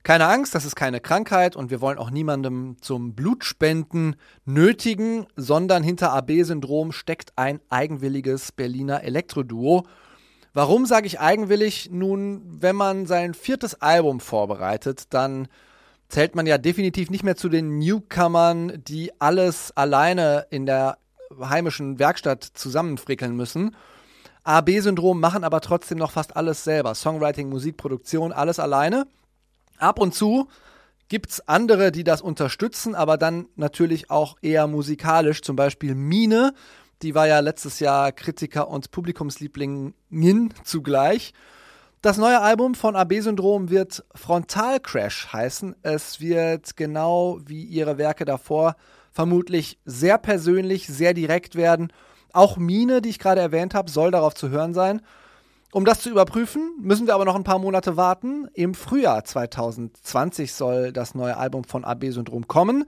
Keine 0.03 0.25
Angst, 0.25 0.55
das 0.55 0.65
ist 0.65 0.75
keine 0.75 0.99
Krankheit 0.99 1.55
und 1.55 1.69
wir 1.69 1.79
wollen 1.79 1.99
auch 1.99 2.09
niemandem 2.09 2.77
zum 2.81 3.13
Blutspenden 3.13 4.15
nötigen, 4.45 5.27
sondern 5.35 5.83
hinter 5.83 6.11
AB-Syndrom 6.11 6.91
steckt 6.91 7.33
ein 7.35 7.59
eigenwilliges 7.69 8.51
Berliner 8.51 9.03
Elektroduo. 9.03 9.83
Warum 10.53 10.87
sage 10.87 11.05
ich 11.05 11.19
eigenwillig? 11.19 11.89
Nun, 11.91 12.41
wenn 12.45 12.75
man 12.75 13.05
sein 13.05 13.35
viertes 13.35 13.79
Album 13.81 14.19
vorbereitet, 14.19 15.05
dann 15.11 15.47
zählt 16.09 16.35
man 16.35 16.47
ja 16.47 16.57
definitiv 16.57 17.11
nicht 17.11 17.23
mehr 17.23 17.35
zu 17.35 17.47
den 17.47 17.77
Newcomern, 17.77 18.83
die 18.87 19.11
alles 19.19 19.71
alleine 19.77 20.47
in 20.49 20.65
der 20.65 20.97
heimischen 21.39 21.99
Werkstatt 21.99 22.43
zusammenfrickeln 22.43 23.35
müssen. 23.35 23.75
AB-Syndrom 24.43 25.19
machen 25.19 25.43
aber 25.43 25.61
trotzdem 25.61 25.99
noch 25.99 26.11
fast 26.11 26.35
alles 26.35 26.63
selber. 26.63 26.95
Songwriting, 26.95 27.49
Musikproduktion, 27.49 28.31
alles 28.33 28.59
alleine. 28.59 29.05
Ab 29.81 29.99
und 29.99 30.13
zu 30.13 30.47
gibt's 31.09 31.45
andere, 31.47 31.91
die 31.91 32.03
das 32.03 32.21
unterstützen, 32.21 32.95
aber 32.95 33.17
dann 33.17 33.47
natürlich 33.55 34.09
auch 34.09 34.37
eher 34.41 34.67
musikalisch. 34.67 35.41
Zum 35.41 35.55
Beispiel 35.55 35.95
Mine, 35.95 36.53
die 37.01 37.15
war 37.15 37.27
ja 37.27 37.39
letztes 37.39 37.79
Jahr 37.79 38.11
Kritiker 38.11 38.67
und 38.67 38.91
Publikumsliebling 38.91 39.93
zugleich. 40.63 41.33
Das 42.01 42.17
neue 42.17 42.41
Album 42.41 42.75
von 42.75 42.95
AB-Syndrom 42.95 43.69
wird 43.69 44.05
Frontal 44.15 44.79
Crash 44.79 45.33
heißen. 45.33 45.75
Es 45.81 46.21
wird 46.21 46.77
genau 46.77 47.39
wie 47.45 47.63
ihre 47.63 47.97
Werke 47.97 48.25
davor 48.25 48.75
vermutlich 49.11 49.79
sehr 49.85 50.17
persönlich, 50.17 50.87
sehr 50.87 51.13
direkt 51.13 51.55
werden. 51.55 51.91
Auch 52.33 52.57
Mine, 52.57 53.01
die 53.01 53.09
ich 53.09 53.19
gerade 53.19 53.41
erwähnt 53.41 53.73
habe, 53.73 53.91
soll 53.91 54.11
darauf 54.11 54.33
zu 54.35 54.49
hören 54.49 54.73
sein. 54.73 55.01
Um 55.73 55.85
das 55.85 56.01
zu 56.01 56.09
überprüfen, 56.09 56.73
müssen 56.81 57.07
wir 57.07 57.15
aber 57.15 57.23
noch 57.23 57.35
ein 57.35 57.45
paar 57.45 57.59
Monate 57.59 57.95
warten. 57.95 58.49
Im 58.53 58.73
Frühjahr 58.73 59.23
2020 59.23 60.51
soll 60.51 60.91
das 60.91 61.15
neue 61.15 61.37
Album 61.37 61.63
von 61.63 61.85
AB-Syndrom 61.85 62.47
kommen. 62.49 62.83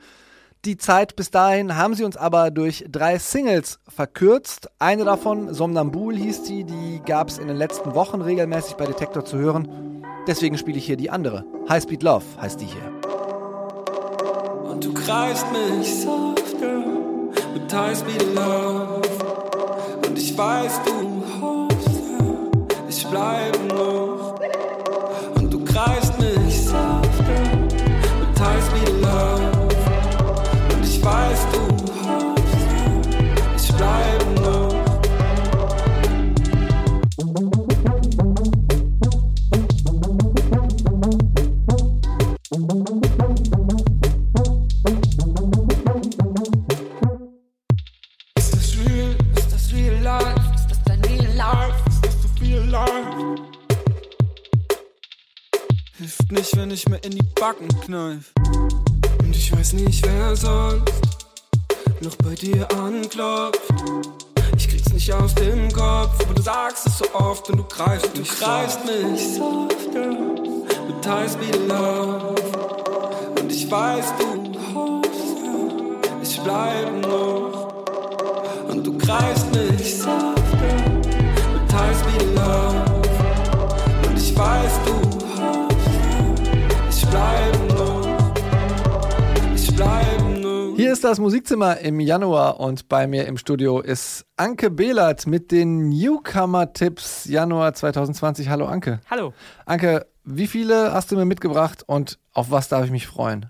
Die 0.65 0.75
Zeit 0.75 1.15
bis 1.15 1.31
dahin 1.31 1.77
haben 1.77 1.93
sie 1.93 2.03
uns 2.03 2.17
aber 2.17 2.51
durch 2.51 2.85
drei 2.89 3.19
Singles 3.19 3.79
verkürzt. 3.87 4.69
Eine 4.79 5.05
davon, 5.05 5.53
Somnambul 5.53 6.17
hieß 6.17 6.43
die, 6.43 6.65
die 6.65 7.01
gab 7.05 7.29
es 7.29 7.37
in 7.37 7.47
den 7.47 7.55
letzten 7.55 7.95
Wochen 7.95 8.21
regelmäßig 8.21 8.75
bei 8.75 8.85
Detektor 8.85 9.23
zu 9.23 9.37
hören. 9.37 10.03
Deswegen 10.27 10.57
spiele 10.57 10.77
ich 10.77 10.85
hier 10.85 10.97
die 10.97 11.09
andere. 11.09 11.45
High 11.69 11.83
Speed 11.83 12.03
Love 12.03 12.25
heißt 12.41 12.59
die 12.59 12.65
hier. 12.65 12.91
Und 14.69 14.83
du 14.83 14.93
greifst 14.93 15.45
mich 15.53 16.01
soft, 16.01 16.59
girl, 16.59 17.31
mit 17.53 17.73
High 17.73 17.97
Speed 17.97 18.35
Love. 18.35 19.01
Und 20.05 20.17
ich 20.17 20.37
weiß, 20.37 20.81
du 20.85 21.12
Kneif. 57.93 58.33
Und 59.19 59.35
ich 59.35 59.55
weiß 59.55 59.73
nicht, 59.73 60.03
wer 60.03 60.35
sonst 60.35 60.91
noch 62.01 62.15
bei 62.23 62.33
dir 62.33 62.67
anklopft. 62.71 63.61
Ich 64.57 64.67
krieg's 64.67 64.91
nicht 64.91 65.13
aus 65.13 65.35
dem 65.35 65.71
Kopf, 65.71 66.19
aber 66.23 66.33
du 66.33 66.41
sagst 66.41 66.87
es 66.87 66.97
so 66.97 67.05
oft 67.13 67.47
und 67.51 67.57
du 67.57 67.63
greifst 67.65 68.07
und 68.07 68.17
du 68.17 68.23
greifst 68.23 68.79
mich 68.85 69.35
softer 69.35 70.07
mit 70.07 71.07
High 71.07 71.31
Speed 71.31 71.67
Love. 71.67 72.33
Und 73.39 73.51
ich 73.51 73.69
weiß, 73.69 74.05
du 74.17 74.73
hoffst, 74.73 75.37
ich 76.23 76.39
bleib 76.41 76.99
noch. 77.05 77.75
Und 78.69 78.87
du 78.87 78.97
greifst 78.97 79.53
mich 79.53 79.99
softer 79.99 80.33
mit 81.53 81.71
High 81.71 81.95
Speed 81.95 82.35
Love. 82.35 82.85
Und 84.07 84.17
ich 84.17 84.35
weiß, 84.35 84.71
du 84.83 85.02
das 91.03 91.19
Musikzimmer 91.19 91.79
im 91.79 91.99
Januar 91.99 92.61
und 92.61 92.87
bei 92.87 93.07
mir 93.07 93.27
im 93.27 93.37
Studio 93.37 93.81
ist 93.81 94.25
Anke 94.37 94.71
Behlert 94.71 95.27
mit 95.27 95.51
den 95.51 95.89
Newcomer-Tipps 95.89 97.25
Januar 97.25 97.73
2020. 97.73 98.47
Hallo 98.47 98.67
Anke. 98.67 99.01
Hallo. 99.09 99.33
Anke, 99.65 100.05
wie 100.23 100.47
viele 100.47 100.93
hast 100.93 101.11
du 101.11 101.17
mir 101.17 101.25
mitgebracht 101.25 101.83
und 101.85 102.19
auf 102.31 102.51
was 102.51 102.69
darf 102.69 102.85
ich 102.85 102.91
mich 102.91 103.05
freuen? 103.05 103.47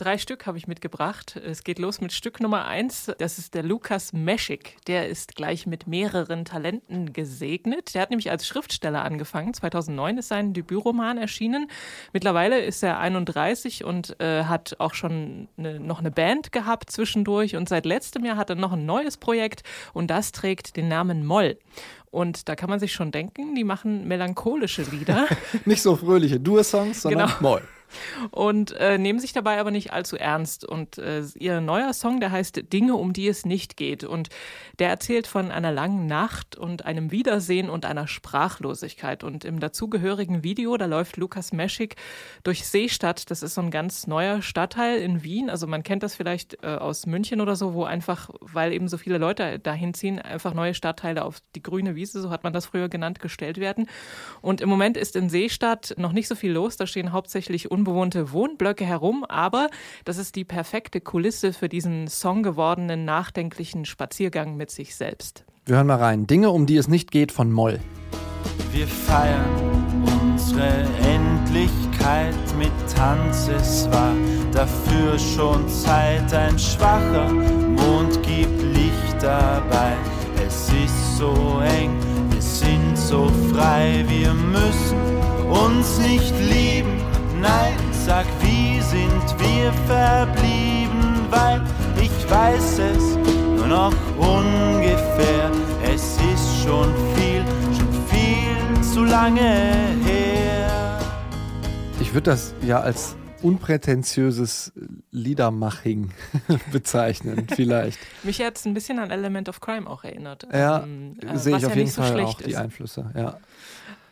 Drei 0.00 0.16
Stück 0.16 0.46
habe 0.46 0.56
ich 0.56 0.66
mitgebracht. 0.66 1.36
Es 1.36 1.62
geht 1.62 1.78
los 1.78 2.00
mit 2.00 2.14
Stück 2.14 2.40
Nummer 2.40 2.64
eins. 2.64 3.12
Das 3.18 3.36
ist 3.36 3.52
der 3.52 3.62
Lukas 3.62 4.14
Meschik. 4.14 4.78
Der 4.86 5.10
ist 5.10 5.34
gleich 5.34 5.66
mit 5.66 5.86
mehreren 5.86 6.46
Talenten 6.46 7.12
gesegnet. 7.12 7.94
Der 7.94 8.00
hat 8.00 8.08
nämlich 8.08 8.30
als 8.30 8.46
Schriftsteller 8.46 9.04
angefangen. 9.04 9.52
2009 9.52 10.16
ist 10.16 10.28
sein 10.28 10.54
Debütroman 10.54 11.18
erschienen. 11.18 11.70
Mittlerweile 12.14 12.64
ist 12.64 12.82
er 12.82 12.98
31 12.98 13.84
und 13.84 14.18
äh, 14.22 14.44
hat 14.44 14.76
auch 14.78 14.94
schon 14.94 15.48
eine, 15.58 15.78
noch 15.78 15.98
eine 15.98 16.10
Band 16.10 16.50
gehabt 16.50 16.90
zwischendurch. 16.90 17.56
Und 17.56 17.68
seit 17.68 17.84
letztem 17.84 18.24
Jahr 18.24 18.38
hat 18.38 18.48
er 18.48 18.56
noch 18.56 18.72
ein 18.72 18.86
neues 18.86 19.18
Projekt 19.18 19.64
und 19.92 20.06
das 20.06 20.32
trägt 20.32 20.78
den 20.78 20.88
Namen 20.88 21.26
Moll. 21.26 21.58
Und 22.10 22.48
da 22.48 22.56
kann 22.56 22.70
man 22.70 22.80
sich 22.80 22.94
schon 22.94 23.12
denken, 23.12 23.54
die 23.54 23.64
machen 23.64 24.08
melancholische 24.08 24.80
Lieder. 24.80 25.26
Nicht 25.66 25.82
so 25.82 25.94
fröhliche 25.94 26.40
Dur-Songs, 26.40 27.02
sondern 27.02 27.28
Genau. 27.28 27.40
Moll. 27.42 27.62
Und 28.30 28.72
äh, 28.72 28.98
nehmen 28.98 29.18
sich 29.18 29.32
dabei 29.32 29.58
aber 29.58 29.70
nicht 29.70 29.92
allzu 29.92 30.16
ernst. 30.16 30.64
Und 30.64 30.98
äh, 30.98 31.22
ihr 31.34 31.60
neuer 31.60 31.92
Song, 31.92 32.20
der 32.20 32.32
heißt 32.32 32.72
Dinge, 32.72 32.94
um 32.94 33.12
die 33.12 33.28
es 33.28 33.44
nicht 33.44 33.76
geht. 33.76 34.04
Und 34.04 34.28
der 34.78 34.88
erzählt 34.88 35.26
von 35.26 35.50
einer 35.50 35.72
langen 35.72 36.06
Nacht 36.06 36.56
und 36.56 36.84
einem 36.84 37.10
Wiedersehen 37.10 37.70
und 37.70 37.84
einer 37.84 38.06
Sprachlosigkeit. 38.06 39.24
Und 39.24 39.44
im 39.44 39.60
dazugehörigen 39.60 40.42
Video, 40.44 40.76
da 40.76 40.86
läuft 40.86 41.16
Lukas 41.16 41.52
Meschik 41.52 41.96
durch 42.42 42.66
Seestadt. 42.66 43.30
Das 43.30 43.42
ist 43.42 43.54
so 43.54 43.60
ein 43.60 43.70
ganz 43.70 44.06
neuer 44.06 44.42
Stadtteil 44.42 44.98
in 44.98 45.22
Wien. 45.22 45.50
Also 45.50 45.66
man 45.66 45.82
kennt 45.82 46.02
das 46.02 46.14
vielleicht 46.14 46.62
äh, 46.62 46.68
aus 46.68 47.06
München 47.06 47.40
oder 47.40 47.56
so, 47.56 47.74
wo 47.74 47.84
einfach, 47.84 48.30
weil 48.40 48.72
eben 48.72 48.88
so 48.88 48.98
viele 48.98 49.18
Leute 49.18 49.58
dahin 49.58 49.94
ziehen, 49.94 50.18
einfach 50.18 50.54
neue 50.54 50.74
Stadtteile 50.74 51.24
auf 51.24 51.38
die 51.54 51.62
grüne 51.62 51.94
Wiese, 51.94 52.20
so 52.20 52.30
hat 52.30 52.44
man 52.44 52.52
das 52.52 52.66
früher 52.66 52.88
genannt, 52.88 53.20
gestellt 53.20 53.58
werden. 53.58 53.88
Und 54.40 54.60
im 54.60 54.68
Moment 54.68 54.96
ist 54.96 55.16
in 55.16 55.28
Seestadt 55.28 55.94
noch 55.96 56.12
nicht 56.12 56.28
so 56.28 56.34
viel 56.34 56.52
los. 56.52 56.76
Da 56.76 56.86
stehen 56.86 57.12
hauptsächlich 57.12 57.70
unbewohnte 57.80 58.32
Wohnblöcke 58.32 58.84
herum, 58.84 59.24
aber 59.24 59.68
das 60.04 60.18
ist 60.18 60.36
die 60.36 60.44
perfekte 60.44 61.00
Kulisse 61.00 61.52
für 61.52 61.68
diesen 61.68 62.08
Song 62.08 62.42
gewordenen, 62.42 63.04
nachdenklichen 63.06 63.86
Spaziergang 63.86 64.56
mit 64.56 64.70
sich 64.70 64.94
selbst. 64.94 65.44
Wir 65.64 65.76
hören 65.76 65.86
mal 65.86 65.96
rein. 65.96 66.26
Dinge, 66.26 66.50
um 66.50 66.66
die 66.66 66.76
es 66.76 66.88
nicht 66.88 67.10
geht 67.10 67.32
von 67.32 67.50
Moll. 67.50 67.80
Wir 68.72 68.86
feiern 68.86 70.04
unsere 70.22 70.84
Endlichkeit 71.02 72.34
mit 72.58 72.72
Tanz. 72.94 73.48
Es 73.48 73.90
war 73.90 74.14
dafür 74.52 75.18
schon 75.18 75.66
Zeit. 75.68 76.32
Ein 76.34 76.58
schwacher 76.58 77.32
Mond 77.32 78.22
gibt 78.22 78.62
Licht 78.74 79.22
dabei. 79.22 79.96
Es 80.46 80.68
ist 80.68 81.16
so 81.16 81.62
eng, 81.78 81.96
wir 82.30 82.42
sind 82.42 82.96
so 82.96 83.28
frei. 83.52 84.04
Wir 84.08 84.34
müssen 84.34 84.98
uns 85.50 85.98
nicht 85.98 86.34
lieben. 86.38 87.09
Nein, 87.40 87.76
sag, 87.92 88.26
wie 88.42 88.80
sind 88.80 89.38
wir 89.38 89.72
verblieben? 89.86 91.26
Weil 91.30 91.62
ich 92.00 92.30
weiß 92.30 92.78
es 92.80 93.16
nur 93.56 93.66
noch 93.66 93.94
ungefähr. 94.18 95.50
Es 95.82 96.16
ist 96.16 96.62
schon 96.64 96.92
viel, 97.16 97.44
schon 97.76 97.92
viel 98.08 98.82
zu 98.82 99.04
lange 99.04 99.40
her. 100.04 100.98
Ich 102.00 102.12
würde 102.12 102.30
das 102.30 102.54
ja 102.62 102.80
als 102.80 103.16
unprätentiöses 103.42 104.72
Liedermaching 105.12 106.10
bezeichnen, 106.72 107.46
vielleicht. 107.54 107.98
Mich 108.22 108.40
hat 108.42 108.58
es 108.58 108.66
ein 108.66 108.74
bisschen 108.74 108.98
an 108.98 109.10
Element 109.10 109.48
of 109.48 109.60
Crime 109.60 109.88
auch 109.88 110.04
erinnert. 110.04 110.46
Ja, 110.52 110.82
Ähm, 110.82 111.16
äh, 111.22 111.36
sehe 111.38 111.56
ich 111.56 111.64
auf 111.64 111.72
ja 111.72 111.78
jeden 111.78 111.90
so 111.90 112.02
Fall 112.02 112.12
schlecht 112.12 112.28
auch 112.28 112.42
die 112.42 112.50
ist. 112.50 112.56
Einflüsse. 112.56 113.10
Ja. 113.16 113.38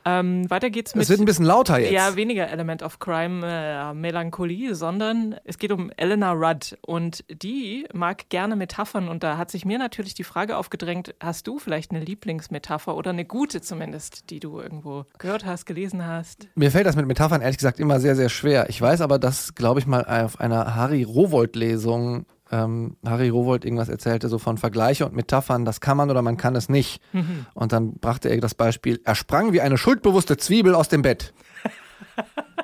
Ähm, 0.08 0.50
weiter 0.50 0.70
geht's 0.70 0.94
mit. 0.94 1.02
Es 1.02 1.10
wird 1.10 1.20
ein 1.20 1.26
bisschen 1.26 1.44
lauter 1.44 1.78
jetzt. 1.78 1.92
Ja, 1.92 2.16
weniger 2.16 2.48
Element 2.48 2.82
of 2.82 2.98
Crime, 2.98 3.46
äh, 3.46 3.94
Melancholie, 3.94 4.74
sondern 4.74 5.36
es 5.44 5.58
geht 5.58 5.72
um 5.72 5.90
Eleanor 5.96 6.34
Rudd 6.34 6.78
und 6.86 7.24
die 7.30 7.86
mag 7.92 8.28
gerne 8.30 8.56
Metaphern 8.56 9.08
und 9.08 9.22
da 9.22 9.36
hat 9.36 9.50
sich 9.50 9.64
mir 9.64 9.78
natürlich 9.78 10.14
die 10.14 10.24
Frage 10.24 10.56
aufgedrängt, 10.56 11.14
hast 11.20 11.46
du 11.46 11.58
vielleicht 11.58 11.90
eine 11.90 12.00
Lieblingsmetapher 12.00 12.96
oder 12.96 13.10
eine 13.10 13.24
gute 13.24 13.60
zumindest, 13.60 14.30
die 14.30 14.40
du 14.40 14.60
irgendwo 14.60 15.04
gehört 15.18 15.44
hast, 15.44 15.66
gelesen 15.66 16.06
hast? 16.06 16.48
Mir 16.54 16.70
fällt 16.70 16.86
das 16.86 16.96
mit 16.96 17.06
Metaphern 17.06 17.42
ehrlich 17.42 17.58
gesagt 17.58 17.78
immer 17.78 18.00
sehr, 18.00 18.16
sehr 18.16 18.28
schwer. 18.28 18.68
Ich 18.70 18.80
weiß 18.80 19.00
aber, 19.00 19.18
dass, 19.18 19.54
glaube 19.54 19.80
ich, 19.80 19.86
mal 19.86 20.04
auf 20.04 20.40
einer 20.40 20.74
Harry 20.74 21.02
Rowold-Lesung 21.02 22.26
ähm, 22.50 22.96
Harry 23.04 23.28
Rowold 23.28 23.64
irgendwas 23.64 23.88
erzählte, 23.88 24.28
so 24.28 24.38
von 24.38 24.58
Vergleiche 24.58 25.04
und 25.06 25.14
Metaphern, 25.14 25.64
das 25.64 25.80
kann 25.80 25.96
man 25.96 26.10
oder 26.10 26.22
man 26.22 26.36
kann 26.36 26.56
es 26.56 26.68
nicht. 26.68 27.00
Mhm. 27.12 27.46
Und 27.54 27.72
dann 27.72 27.94
brachte 27.94 28.28
er 28.28 28.40
das 28.40 28.54
Beispiel, 28.54 29.00
er 29.04 29.14
sprang 29.14 29.52
wie 29.52 29.60
eine 29.60 29.76
schuldbewusste 29.78 30.36
Zwiebel 30.36 30.74
aus 30.74 30.88
dem 30.88 31.02
Bett. 31.02 31.32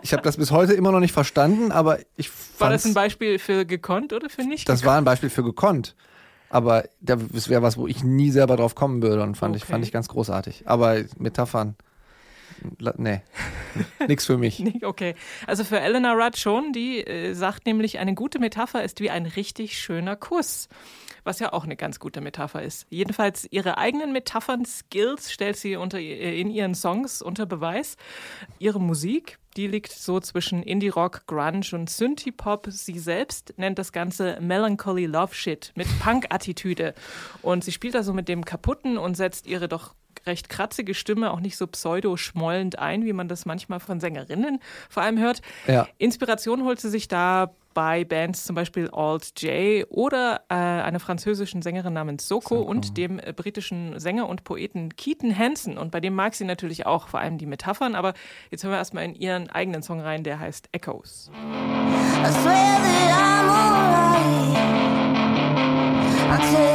Ich 0.02 0.12
habe 0.12 0.22
das 0.22 0.36
bis 0.36 0.50
heute 0.50 0.74
immer 0.74 0.92
noch 0.92 1.00
nicht 1.00 1.12
verstanden, 1.12 1.72
aber 1.72 1.98
ich 2.16 2.28
War 2.28 2.68
fand 2.68 2.74
das 2.74 2.84
ein 2.84 2.94
Beispiel 2.94 3.38
für 3.38 3.64
gekonnt 3.64 4.12
oder 4.12 4.28
für 4.28 4.42
nicht? 4.42 4.68
das 4.68 4.84
war 4.84 4.98
ein 4.98 5.04
Beispiel 5.04 5.30
für 5.30 5.42
gekonnt. 5.44 5.94
Aber 6.50 6.84
das 7.00 7.48
wäre 7.48 7.62
was, 7.62 7.76
wo 7.76 7.86
ich 7.86 8.04
nie 8.04 8.30
selber 8.30 8.56
drauf 8.56 8.74
kommen 8.74 9.02
würde 9.02 9.22
und 9.22 9.36
fand, 9.36 9.56
ich, 9.56 9.62
Okay. 9.62 9.72
fand 9.72 9.84
ich 9.84 9.92
ganz 9.92 10.08
großartig. 10.08 10.64
Aber 10.66 10.96
Metaphern, 11.18 11.74
nee, 12.96 13.22
nix 14.08 14.26
für 14.26 14.38
mich. 14.38 14.62
Okay, 14.82 15.14
also 15.46 15.64
für 15.64 15.80
Eleanor 15.80 16.14
Rudd 16.14 16.36
schon, 16.36 16.72
die 16.72 17.06
äh, 17.06 17.34
sagt 17.34 17.66
nämlich, 17.66 17.98
eine 17.98 18.14
gute 18.14 18.38
Metapher 18.38 18.82
ist 18.82 19.00
wie 19.00 19.10
ein 19.10 19.26
richtig 19.26 19.78
schöner 19.78 20.16
Kuss. 20.16 20.68
Was 21.24 21.38
ja 21.38 21.54
auch 21.54 21.64
eine 21.64 21.76
ganz 21.76 22.00
gute 22.00 22.20
Metapher 22.20 22.62
ist. 22.62 22.86
Jedenfalls 22.90 23.48
ihre 23.50 23.78
eigenen 23.78 24.12
Metaphern-Skills 24.12 25.32
stellt 25.32 25.56
sie 25.56 25.76
unter, 25.76 25.98
in 25.98 26.50
ihren 26.50 26.74
Songs 26.74 27.22
unter 27.22 27.46
Beweis. 27.46 27.96
Ihre 28.58 28.78
Musik, 28.78 29.38
die 29.56 29.66
liegt 29.66 29.90
so 29.92 30.20
zwischen 30.20 30.62
Indie-Rock, 30.62 31.26
Grunge 31.26 31.64
und 31.72 31.88
Synthie-Pop. 31.88 32.66
Sie 32.68 32.98
selbst 32.98 33.54
nennt 33.56 33.78
das 33.78 33.92
Ganze 33.92 34.38
Melancholy 34.42 35.06
Love 35.06 35.34
Shit 35.34 35.72
mit 35.76 35.86
Punk-Attitüde. 36.00 36.92
Und 37.40 37.64
sie 37.64 37.72
spielt 37.72 37.96
also 37.96 38.12
mit 38.12 38.28
dem 38.28 38.44
Kaputten 38.44 38.98
und 38.98 39.16
setzt 39.16 39.46
ihre 39.46 39.66
doch 39.66 39.94
recht 40.26 40.48
kratzige 40.48 40.94
Stimme 40.94 41.32
auch 41.32 41.40
nicht 41.40 41.56
so 41.56 41.66
pseudo-schmollend 41.66 42.78
ein, 42.78 43.04
wie 43.04 43.12
man 43.12 43.28
das 43.28 43.46
manchmal 43.46 43.80
von 43.80 44.00
Sängerinnen 44.00 44.60
vor 44.88 45.02
allem 45.02 45.18
hört. 45.18 45.40
Ja. 45.66 45.86
Inspiration 45.98 46.64
holt 46.64 46.80
sie 46.80 46.90
sich 46.90 47.08
da 47.08 47.54
bei 47.74 48.04
Bands 48.04 48.44
zum 48.44 48.54
Beispiel 48.54 48.88
Alt 48.90 49.42
J 49.42 49.84
oder 49.90 50.42
äh, 50.48 50.54
einer 50.54 51.00
französischen 51.00 51.60
Sängerin 51.60 51.92
namens 51.92 52.28
Soko, 52.28 52.60
und 52.60 52.96
dem 52.96 53.18
äh, 53.18 53.32
britischen 53.32 53.98
Sänger 53.98 54.28
und 54.28 54.44
Poeten 54.44 54.96
Keaton 54.96 55.36
Hansen. 55.36 55.76
Und 55.76 55.90
bei 55.90 56.00
dem 56.00 56.14
mag 56.14 56.34
sie 56.34 56.44
natürlich 56.44 56.86
auch 56.86 57.08
vor 57.08 57.20
allem 57.20 57.36
die 57.36 57.46
Metaphern, 57.46 57.96
aber 57.96 58.14
jetzt 58.50 58.62
hören 58.62 58.72
wir 58.72 58.78
erstmal 58.78 59.04
in 59.04 59.14
ihren 59.14 59.50
eigenen 59.50 59.82
Song 59.82 60.00
rein, 60.00 60.22
der 60.22 60.38
heißt 60.38 60.68
Echoes. 60.72 61.30
I 61.34 62.30
swear 62.30 62.78
that 62.80 63.10
I'm 63.10 63.50
alright. 66.30 66.73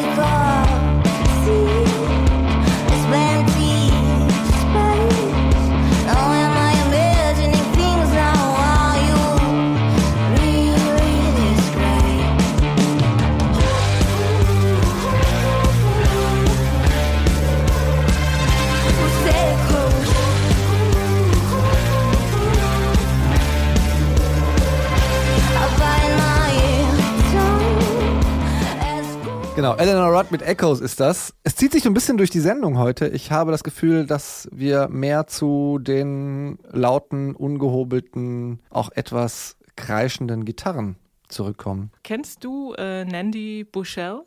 Genau, 29.77 29.81
Eleanor 29.81 30.17
Rudd 30.17 30.31
mit 30.31 30.41
Echoes 30.41 30.79
ist 30.79 30.99
das. 30.99 31.35
Es 31.43 31.55
zieht 31.55 31.73
sich 31.73 31.83
so 31.83 31.89
ein 31.89 31.93
bisschen 31.93 32.17
durch 32.17 32.31
die 32.31 32.39
Sendung 32.39 32.79
heute. 32.79 33.07
Ich 33.07 33.31
habe 33.31 33.51
das 33.51 33.63
Gefühl, 33.63 34.07
dass 34.07 34.49
wir 34.51 34.87
mehr 34.89 35.27
zu 35.27 35.77
den 35.79 36.57
lauten, 36.71 37.35
ungehobelten, 37.35 38.61
auch 38.71 38.89
etwas 38.91 39.57
kreischenden 39.75 40.43
Gitarren 40.43 40.95
zurückkommen. 41.27 41.91
Kennst 42.03 42.43
du 42.43 42.73
äh, 42.73 43.05
Nandy 43.05 43.63
Bushell? 43.63 44.21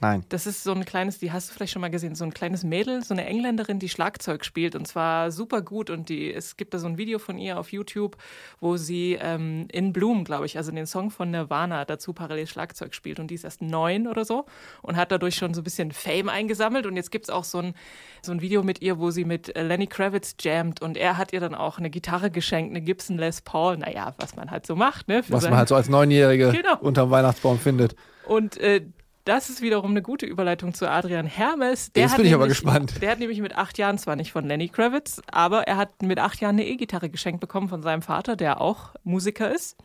Nein. 0.00 0.24
Das 0.30 0.46
ist 0.46 0.64
so 0.64 0.72
ein 0.72 0.84
kleines, 0.86 1.18
die 1.18 1.30
hast 1.30 1.50
du 1.50 1.54
vielleicht 1.54 1.72
schon 1.72 1.82
mal 1.82 1.90
gesehen, 1.90 2.14
so 2.14 2.24
ein 2.24 2.32
kleines 2.32 2.64
Mädel, 2.64 3.04
so 3.04 3.12
eine 3.12 3.26
Engländerin, 3.26 3.78
die 3.78 3.88
Schlagzeug 3.90 4.44
spielt 4.46 4.74
und 4.74 4.88
zwar 4.88 5.30
super 5.30 5.60
gut. 5.60 5.90
Und 5.90 6.08
die, 6.08 6.32
es 6.32 6.56
gibt 6.56 6.72
da 6.72 6.78
so 6.78 6.86
ein 6.86 6.96
Video 6.96 7.18
von 7.18 7.36
ihr 7.36 7.58
auf 7.58 7.70
YouTube, 7.70 8.16
wo 8.60 8.78
sie 8.78 9.18
ähm, 9.20 9.68
In 9.70 9.92
Bloom, 9.92 10.24
glaube 10.24 10.46
ich, 10.46 10.56
also 10.56 10.72
den 10.72 10.86
Song 10.86 11.10
von 11.10 11.30
Nirvana 11.30 11.84
dazu 11.84 12.12
parallel 12.14 12.46
Schlagzeug 12.46 12.94
spielt. 12.94 13.20
Und 13.20 13.28
die 13.30 13.34
ist 13.34 13.44
erst 13.44 13.60
neun 13.60 14.06
oder 14.06 14.24
so 14.24 14.46
und 14.80 14.96
hat 14.96 15.12
dadurch 15.12 15.34
schon 15.34 15.52
so 15.52 15.60
ein 15.60 15.64
bisschen 15.64 15.92
Fame 15.92 16.30
eingesammelt. 16.30 16.86
Und 16.86 16.96
jetzt 16.96 17.10
gibt 17.10 17.26
es 17.26 17.30
auch 17.30 17.44
so 17.44 17.58
ein, 17.58 17.74
so 18.22 18.32
ein 18.32 18.40
Video 18.40 18.62
mit 18.62 18.80
ihr, 18.80 18.98
wo 18.98 19.10
sie 19.10 19.24
mit 19.26 19.52
Lenny 19.54 19.86
Kravitz 19.86 20.34
jammt 20.40 20.80
und 20.80 20.96
er 20.96 21.18
hat 21.18 21.32
ihr 21.34 21.40
dann 21.40 21.54
auch 21.54 21.78
eine 21.78 21.90
Gitarre 21.90 22.30
geschenkt, 22.30 22.70
eine 22.70 22.80
Gibson 22.80 23.18
Les 23.18 23.42
Paul. 23.42 23.76
Naja, 23.76 24.14
was 24.18 24.34
man 24.34 24.50
halt 24.50 24.66
so 24.66 24.76
macht, 24.76 25.08
ne? 25.08 25.22
Was 25.28 25.44
man 25.44 25.58
halt 25.58 25.68
so 25.68 25.74
als 25.74 25.88
Neunjährige 25.90 26.52
Genau. 26.52 26.78
unterm 26.80 27.10
Weihnachtsbaum 27.10 27.58
findet. 27.58 27.96
Und 28.26 28.56
äh, 28.58 28.82
das 29.24 29.50
ist 29.50 29.62
wiederum 29.62 29.90
eine 29.90 30.02
gute 30.02 30.26
Überleitung 30.26 30.74
zu 30.74 30.88
Adrian 30.88 31.26
Hermes. 31.26 31.92
Der 31.92 32.04
Jetzt 32.04 32.16
bin 32.16 32.26
ich 32.26 32.34
aber 32.34 32.48
gespannt. 32.48 33.02
Der 33.02 33.10
hat 33.10 33.18
nämlich 33.18 33.40
mit 33.40 33.56
acht 33.56 33.78
Jahren, 33.78 33.98
zwar 33.98 34.16
nicht 34.16 34.32
von 34.32 34.46
Lenny 34.46 34.68
Kravitz, 34.68 35.20
aber 35.30 35.68
er 35.68 35.76
hat 35.76 36.02
mit 36.02 36.18
acht 36.18 36.40
Jahren 36.40 36.56
eine 36.56 36.66
E-Gitarre 36.66 37.10
geschenkt 37.10 37.40
bekommen 37.40 37.68
von 37.68 37.82
seinem 37.82 38.02
Vater, 38.02 38.36
der 38.36 38.60
auch 38.60 38.94
Musiker 39.04 39.54
ist. 39.54 39.76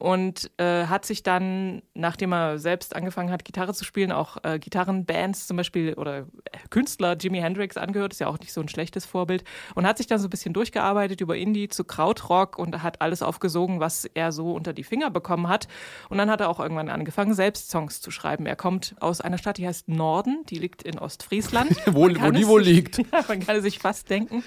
Und 0.00 0.52
äh, 0.58 0.86
hat 0.86 1.04
sich 1.04 1.24
dann, 1.24 1.82
nachdem 1.94 2.32
er 2.32 2.60
selbst 2.60 2.94
angefangen 2.94 3.32
hat, 3.32 3.44
Gitarre 3.44 3.74
zu 3.74 3.84
spielen, 3.84 4.12
auch 4.12 4.36
äh, 4.44 4.60
Gitarrenbands 4.60 5.48
zum 5.48 5.56
Beispiel 5.56 5.94
oder 5.94 6.26
Künstler 6.70 7.16
Jimi 7.16 7.40
Hendrix 7.40 7.76
angehört, 7.76 8.12
ist 8.12 8.20
ja 8.20 8.28
auch 8.28 8.38
nicht 8.38 8.52
so 8.52 8.60
ein 8.60 8.68
schlechtes 8.68 9.04
Vorbild. 9.04 9.42
Und 9.74 9.88
hat 9.88 9.98
sich 9.98 10.06
dann 10.06 10.20
so 10.20 10.28
ein 10.28 10.30
bisschen 10.30 10.52
durchgearbeitet 10.54 11.20
über 11.20 11.36
Indie 11.36 11.68
zu 11.68 11.82
Krautrock 11.82 12.58
und 12.60 12.80
hat 12.84 13.00
alles 13.00 13.22
aufgesogen, 13.22 13.80
was 13.80 14.04
er 14.04 14.30
so 14.30 14.52
unter 14.52 14.72
die 14.72 14.84
Finger 14.84 15.10
bekommen 15.10 15.48
hat. 15.48 15.66
Und 16.10 16.18
dann 16.18 16.30
hat 16.30 16.40
er 16.40 16.48
auch 16.48 16.60
irgendwann 16.60 16.90
angefangen, 16.90 17.34
selbst 17.34 17.68
Songs 17.68 18.00
zu 18.00 18.12
schreiben. 18.12 18.46
Er 18.46 18.54
kommt 18.54 18.94
aus 19.00 19.20
einer 19.20 19.38
Stadt, 19.38 19.58
die 19.58 19.66
heißt 19.66 19.88
Norden, 19.88 20.44
die 20.48 20.58
liegt 20.58 20.84
in 20.84 21.00
Ostfriesland. 21.00 21.72
Wo- 21.86 22.08
wo 22.08 22.30
die 22.30 22.46
wohl 22.46 22.62
liegt. 22.62 22.98
Ja, 23.12 23.24
man 23.26 23.40
kann 23.40 23.56
es 23.56 23.62
sich 23.64 23.80
fast 23.80 24.08
denken. 24.10 24.44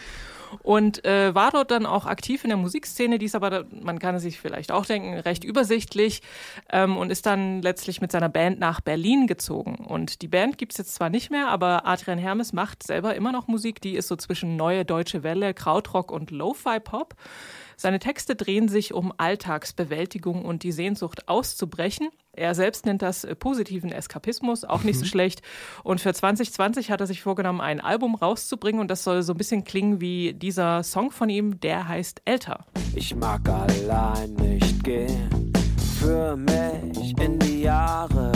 Und 0.63 1.05
äh, 1.05 1.33
war 1.33 1.51
dort 1.51 1.71
dann 1.71 1.85
auch 1.85 2.05
aktiv 2.05 2.43
in 2.43 2.49
der 2.49 2.57
Musikszene, 2.57 3.19
die 3.19 3.25
ist 3.25 3.35
aber, 3.35 3.65
man 3.81 3.99
kann 3.99 4.15
es 4.15 4.23
sich 4.23 4.39
vielleicht 4.39 4.71
auch 4.71 4.85
denken, 4.85 5.13
recht 5.19 5.43
übersichtlich 5.43 6.21
ähm, 6.71 6.97
und 6.97 7.11
ist 7.11 7.25
dann 7.25 7.61
letztlich 7.61 8.01
mit 8.01 8.11
seiner 8.11 8.29
Band 8.29 8.59
nach 8.59 8.81
Berlin 8.81 9.27
gezogen. 9.27 9.75
Und 9.75 10.21
die 10.21 10.27
Band 10.27 10.57
gibt 10.57 10.73
es 10.73 10.77
jetzt 10.77 10.95
zwar 10.95 11.09
nicht 11.09 11.31
mehr, 11.31 11.49
aber 11.49 11.85
Adrian 11.85 12.19
Hermes 12.19 12.53
macht 12.53 12.83
selber 12.83 13.15
immer 13.15 13.31
noch 13.31 13.47
Musik, 13.47 13.81
die 13.81 13.93
ist 13.93 14.07
so 14.07 14.15
zwischen 14.15 14.55
Neue 14.55 14.85
Deutsche 14.85 15.23
Welle, 15.23 15.53
Krautrock 15.53 16.11
und 16.11 16.31
Lo-Fi-Pop. 16.31 17.15
Seine 17.81 17.97
Texte 17.97 18.35
drehen 18.35 18.67
sich 18.67 18.93
um 18.93 19.11
Alltagsbewältigung 19.17 20.45
und 20.45 20.61
die 20.61 20.71
Sehnsucht 20.71 21.27
auszubrechen. 21.27 22.09
Er 22.31 22.53
selbst 22.53 22.85
nennt 22.85 23.01
das 23.01 23.23
äh, 23.23 23.33
positiven 23.33 23.91
Eskapismus, 23.91 24.65
auch 24.65 24.83
nicht 24.83 24.99
so 24.99 25.05
schlecht. 25.05 25.41
Und 25.83 25.99
für 25.99 26.13
2020 26.13 26.91
hat 26.91 27.01
er 27.01 27.07
sich 27.07 27.23
vorgenommen, 27.23 27.59
ein 27.59 27.81
Album 27.81 28.13
rauszubringen 28.13 28.81
und 28.81 28.91
das 28.91 29.03
soll 29.03 29.23
so 29.23 29.33
ein 29.33 29.37
bisschen 29.37 29.63
klingen 29.63 29.99
wie 29.99 30.33
dieser 30.33 30.83
Song 30.83 31.09
von 31.09 31.27
ihm, 31.29 31.59
der 31.59 31.87
heißt 31.87 32.21
Älter. 32.25 32.65
Ich 32.93 33.15
mag 33.15 33.49
allein 33.49 34.31
nicht 34.35 34.83
gehen, 34.83 35.51
für 35.99 36.35
mich 36.35 37.17
in 37.19 37.39
die 37.39 37.63
Jahre. 37.63 38.31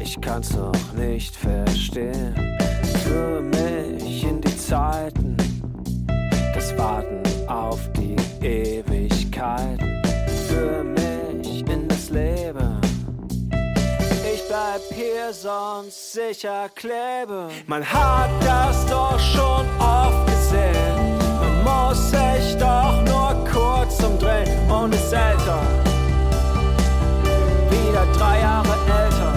Ich 0.00 0.20
kann's 0.20 0.54
noch 0.54 0.92
nicht 0.92 1.34
verstehen, 1.34 2.36
für 3.04 3.40
mich 3.40 4.22
in 4.22 4.40
die 4.40 4.56
Zeiten, 4.56 5.36
Warten 6.82 7.22
auf 7.46 7.78
die 7.92 8.16
Ewigkeit, 8.44 9.78
für 10.48 10.82
mich 10.82 11.64
in 11.70 11.86
das 11.86 12.10
Leben. 12.10 12.80
Ich 14.34 14.42
bleib 14.48 14.82
hier, 14.92 15.32
sonst 15.32 16.12
sicher 16.12 16.68
kleben. 16.74 17.50
Man 17.68 17.84
hat 17.84 18.30
das 18.44 18.84
doch 18.86 19.16
schon 19.20 19.64
oft 19.78 20.26
gesehen. 20.26 21.18
Man 21.40 21.62
muss 21.62 22.10
sich 22.10 22.56
doch 22.58 23.00
nur 23.04 23.32
kurz 23.44 24.02
umdrehen 24.02 24.68
und 24.68 24.92
ist 24.92 25.12
älter. 25.12 25.62
Wieder 27.70 28.06
drei 28.18 28.40
Jahre 28.40 28.74
älter. 29.04 29.32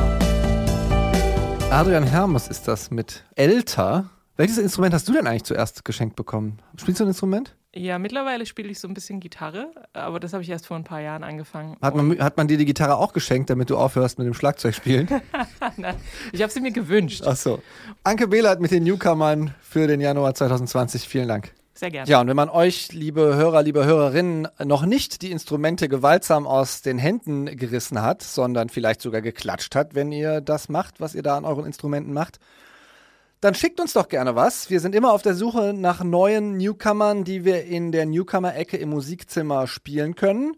Adrian 1.70 2.06
Hermes 2.06 2.48
ist 2.48 2.68
das 2.68 2.90
mit 2.90 3.24
Älter. 3.36 4.06
Welches 4.38 4.58
Instrument 4.58 4.94
hast 4.94 5.08
du 5.08 5.14
denn 5.14 5.28
eigentlich 5.28 5.46
zuerst 5.46 5.86
geschenkt 5.86 6.18
bekommen? 6.18 6.60
Spielst 6.76 7.00
du 7.00 7.06
ein 7.06 7.08
Instrument? 7.08 7.56
Ja, 7.74 8.00
mittlerweile 8.00 8.46
spiele 8.46 8.68
ich 8.70 8.80
so 8.80 8.88
ein 8.88 8.94
bisschen 8.94 9.22
Gitarre, 9.22 9.72
aber 9.94 10.20
das 10.20 10.34
habe 10.34 10.44
ich 10.44 10.50
erst 10.50 10.68
vor 10.68 10.76
ein 10.76 10.84
paar 10.84 11.00
Jahren 11.00 11.24
angefangen. 11.24 11.78
Hat 11.82 11.96
man, 11.96 12.20
hat 12.20 12.36
man 12.36 12.48
dir 12.50 12.58
die 12.58 12.66
Gitarre 12.66 12.98
auch 12.98 13.14
geschenkt, 13.14 13.50
damit 13.50 13.70
du 13.70 13.78
aufhörst 13.78 14.18
mit 14.18 14.28
dem 14.28 14.34
Schlagzeugspielen? 14.34 15.08
Nein, 15.78 15.96
ich 16.34 16.42
habe 16.42 16.52
sie 16.52 16.60
mir 16.60 16.72
gewünscht. 16.72 17.24
Ach 17.26 17.38
so. 17.38 17.62
Anke 18.04 18.28
Behlert 18.28 18.60
mit 18.60 18.72
den 18.72 18.84
Newcomern 18.84 19.54
für 19.62 19.88
den 19.88 20.02
Januar 20.02 20.36
2020. 20.36 21.08
Vielen 21.08 21.30
Dank. 21.30 21.54
Sehr 21.74 21.92
gerne. 21.92 22.10
Ja, 22.10 22.20
und 22.20 22.28
wenn 22.28 22.36
man 22.36 22.50
euch, 22.50 22.92
liebe 22.92 23.36
Hörer, 23.36 23.64
liebe 23.64 23.86
Hörerinnen, 23.86 24.50
noch 24.64 24.86
nicht 24.86 25.22
die 25.22 25.32
Instrumente 25.32 25.88
gewaltsam 25.88 26.46
aus 26.46 26.82
den 26.82 26.98
Händen 26.98 27.46
gerissen 27.58 28.02
hat, 28.02 28.22
sondern 28.22 28.68
vielleicht 28.68 29.02
sogar 29.02 29.22
geklatscht 29.22 29.76
hat, 29.76 29.96
wenn 29.96 30.12
ihr 30.12 30.42
das 30.42 30.68
macht, 30.68 31.00
was 31.00 31.16
ihr 31.16 31.24
da 31.24 31.38
an 31.38 31.46
euren 31.46 31.66
Instrumenten 31.66 32.14
macht, 32.14 32.40
dann 33.42 33.54
schickt 33.54 33.80
uns 33.80 33.94
doch 33.94 34.08
gerne 34.08 34.36
was. 34.36 34.70
Wir 34.70 34.80
sind 34.80 34.96
immer 34.96 35.14
auf 35.14 35.22
der 35.22 35.36
Suche 35.36 35.74
nach 35.74 36.04
neuen 36.04 36.58
Newcomern, 36.58 37.24
die 37.24 37.46
wir 37.46 37.66
in 37.66 37.92
der 37.92 38.06
Newcomer-Ecke 38.06 38.78
im 38.78 38.90
Musikzimmer 38.90 39.68
spielen 39.68 40.16
können. 40.16 40.56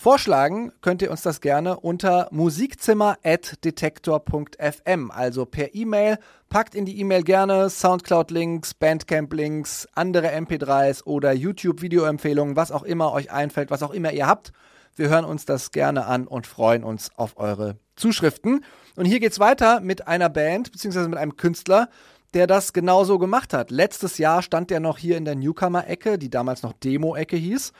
Vorschlagen 0.00 0.70
könnt 0.80 1.02
ihr 1.02 1.10
uns 1.10 1.22
das 1.22 1.40
gerne 1.40 1.80
unter 1.80 2.28
musikzimmer.detektor.fm, 2.30 5.10
also 5.10 5.44
per 5.44 5.74
E-Mail. 5.74 6.18
Packt 6.48 6.76
in 6.76 6.84
die 6.84 7.00
E-Mail 7.00 7.24
gerne 7.24 7.68
Soundcloud-Links, 7.68 8.74
Bandcamp-Links, 8.74 9.88
andere 9.94 10.28
MP3s 10.28 11.02
oder 11.02 11.32
YouTube-Videoempfehlungen, 11.32 12.54
was 12.54 12.70
auch 12.70 12.84
immer 12.84 13.12
euch 13.12 13.32
einfällt, 13.32 13.72
was 13.72 13.82
auch 13.82 13.90
immer 13.90 14.12
ihr 14.12 14.28
habt. 14.28 14.52
Wir 14.94 15.08
hören 15.08 15.24
uns 15.24 15.46
das 15.46 15.72
gerne 15.72 16.06
an 16.06 16.28
und 16.28 16.46
freuen 16.46 16.84
uns 16.84 17.10
auf 17.16 17.36
eure 17.36 17.76
Zuschriften. 17.96 18.64
Und 18.94 19.04
hier 19.04 19.18
geht's 19.18 19.40
weiter 19.40 19.80
mit 19.80 20.06
einer 20.06 20.28
Band, 20.28 20.70
beziehungsweise 20.70 21.08
mit 21.08 21.18
einem 21.18 21.36
Künstler, 21.36 21.88
der 22.34 22.46
das 22.46 22.72
genauso 22.72 23.18
gemacht 23.18 23.54
hat. 23.54 23.70
Letztes 23.70 24.18
Jahr 24.18 24.42
stand 24.42 24.70
er 24.70 24.80
noch 24.80 24.98
hier 24.98 25.16
in 25.16 25.24
der 25.24 25.34
Newcomer-Ecke, 25.34 26.18
die 26.18 26.30
damals 26.30 26.62
noch 26.62 26.72
Demo-Ecke 26.72 27.36
hieß. 27.36 27.72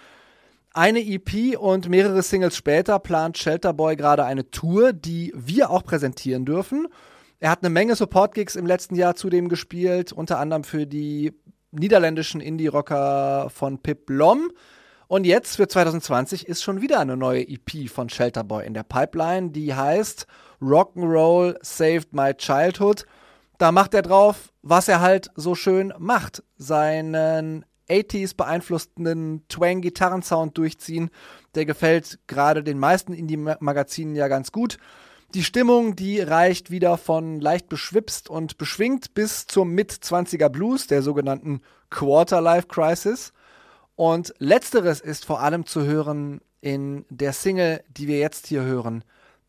Eine 0.74 1.00
EP 1.00 1.58
und 1.58 1.88
mehrere 1.88 2.22
Singles 2.22 2.56
später 2.56 2.98
plant 2.98 3.38
Shelterboy 3.38 3.96
gerade 3.96 4.24
eine 4.24 4.50
Tour, 4.50 4.92
die 4.92 5.32
wir 5.34 5.70
auch 5.70 5.82
präsentieren 5.82 6.44
dürfen. 6.44 6.88
Er 7.40 7.50
hat 7.50 7.62
eine 7.62 7.70
Menge 7.70 7.94
Support-Gigs 7.94 8.56
im 8.56 8.66
letzten 8.66 8.94
Jahr 8.94 9.14
zudem 9.14 9.48
gespielt, 9.48 10.12
unter 10.12 10.38
anderem 10.38 10.64
für 10.64 10.86
die 10.86 11.32
niederländischen 11.70 12.40
Indie-Rocker 12.40 13.50
von 13.50 13.78
Pip 13.78 14.08
Lom. 14.10 14.50
Und 15.06 15.24
jetzt 15.24 15.56
für 15.56 15.68
2020 15.68 16.46
ist 16.46 16.62
schon 16.62 16.82
wieder 16.82 17.00
eine 17.00 17.16
neue 17.16 17.48
EP 17.48 17.88
von 17.88 18.08
Shelterboy 18.08 18.66
in 18.66 18.74
der 18.74 18.82
Pipeline, 18.82 19.50
die 19.50 19.74
heißt 19.74 20.26
Rock'n'Roll 20.60 21.56
Saved 21.62 22.12
My 22.12 22.34
Childhood. 22.34 23.06
Da 23.58 23.72
macht 23.72 23.92
er 23.92 24.02
drauf, 24.02 24.52
was 24.62 24.86
er 24.86 25.00
halt 25.00 25.30
so 25.34 25.56
schön 25.56 25.92
macht. 25.98 26.44
Seinen 26.56 27.64
80s 27.88 28.36
beeinflussten 28.36 29.44
Twang-Gitarrensound 29.48 30.56
durchziehen. 30.56 31.10
Der 31.56 31.66
gefällt 31.66 32.20
gerade 32.28 32.62
den 32.62 32.78
meisten 32.78 33.12
Indie-Magazinen 33.12 34.14
ja 34.14 34.28
ganz 34.28 34.52
gut. 34.52 34.78
Die 35.34 35.42
Stimmung, 35.42 35.96
die 35.96 36.20
reicht 36.20 36.70
wieder 36.70 36.96
von 36.96 37.40
leicht 37.40 37.68
beschwipst 37.68 38.30
und 38.30 38.58
beschwingt 38.58 39.12
bis 39.14 39.46
zum 39.46 39.74
Mit-20er 39.74 40.48
Blues, 40.48 40.86
der 40.86 41.02
sogenannten 41.02 41.60
Quarter-Life-Crisis. 41.90 43.32
Und 43.96 44.32
letzteres 44.38 45.00
ist 45.00 45.24
vor 45.24 45.40
allem 45.40 45.66
zu 45.66 45.84
hören 45.84 46.40
in 46.60 47.04
der 47.10 47.32
Single, 47.32 47.82
die 47.88 48.06
wir 48.06 48.20
jetzt 48.20 48.46
hier 48.46 48.62
hören. 48.62 49.02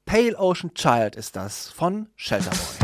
Pale 0.05 0.37
Ocean 0.37 0.73
Child 0.73 1.15
ist 1.15 1.35
das 1.35 1.69
von 1.69 2.09
Shelterboy. 2.15 2.78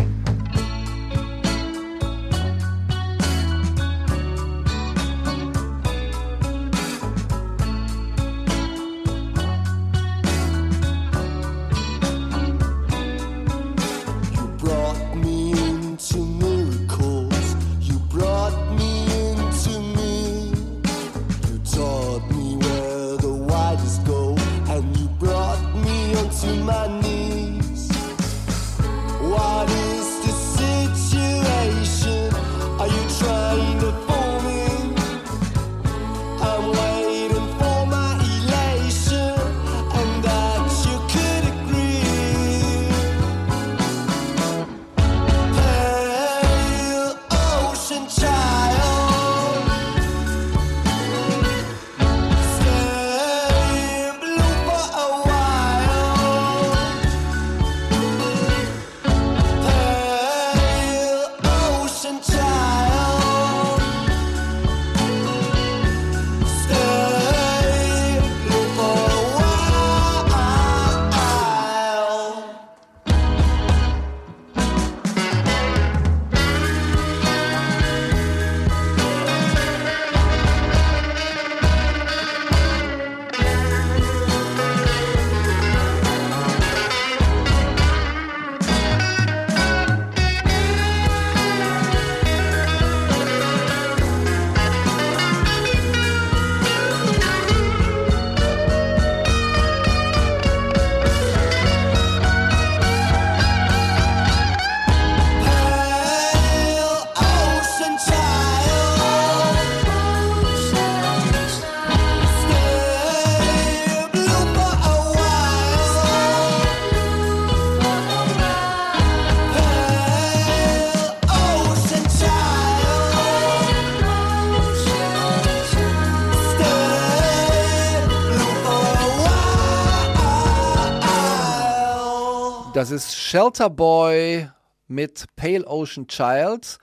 Das 132.76 132.92
ist 132.92 133.16
Shelter 133.16 133.70
Boy 133.70 134.50
mit 134.90 135.28
Pale 135.38 135.66
Ocean 135.66 136.10
Child. 136.10 136.78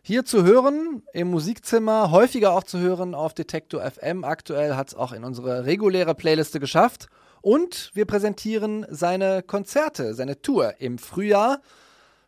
Hier 0.00 0.24
zu 0.24 0.44
hören 0.44 1.02
im 1.12 1.32
Musikzimmer, 1.32 2.12
häufiger 2.12 2.52
auch 2.52 2.62
zu 2.62 2.78
hören 2.78 3.12
auf 3.16 3.34
Detektor 3.34 3.82
FM. 3.82 4.22
Aktuell 4.22 4.76
hat 4.76 4.90
es 4.90 4.94
auch 4.94 5.10
in 5.10 5.24
unsere 5.24 5.66
reguläre 5.66 6.14
Playliste 6.14 6.60
geschafft. 6.60 7.08
Und 7.40 7.90
wir 7.92 8.04
präsentieren 8.04 8.86
seine 8.88 9.42
Konzerte, 9.42 10.14
seine 10.14 10.40
Tour 10.42 10.80
im 10.80 10.96
Frühjahr. 10.96 11.60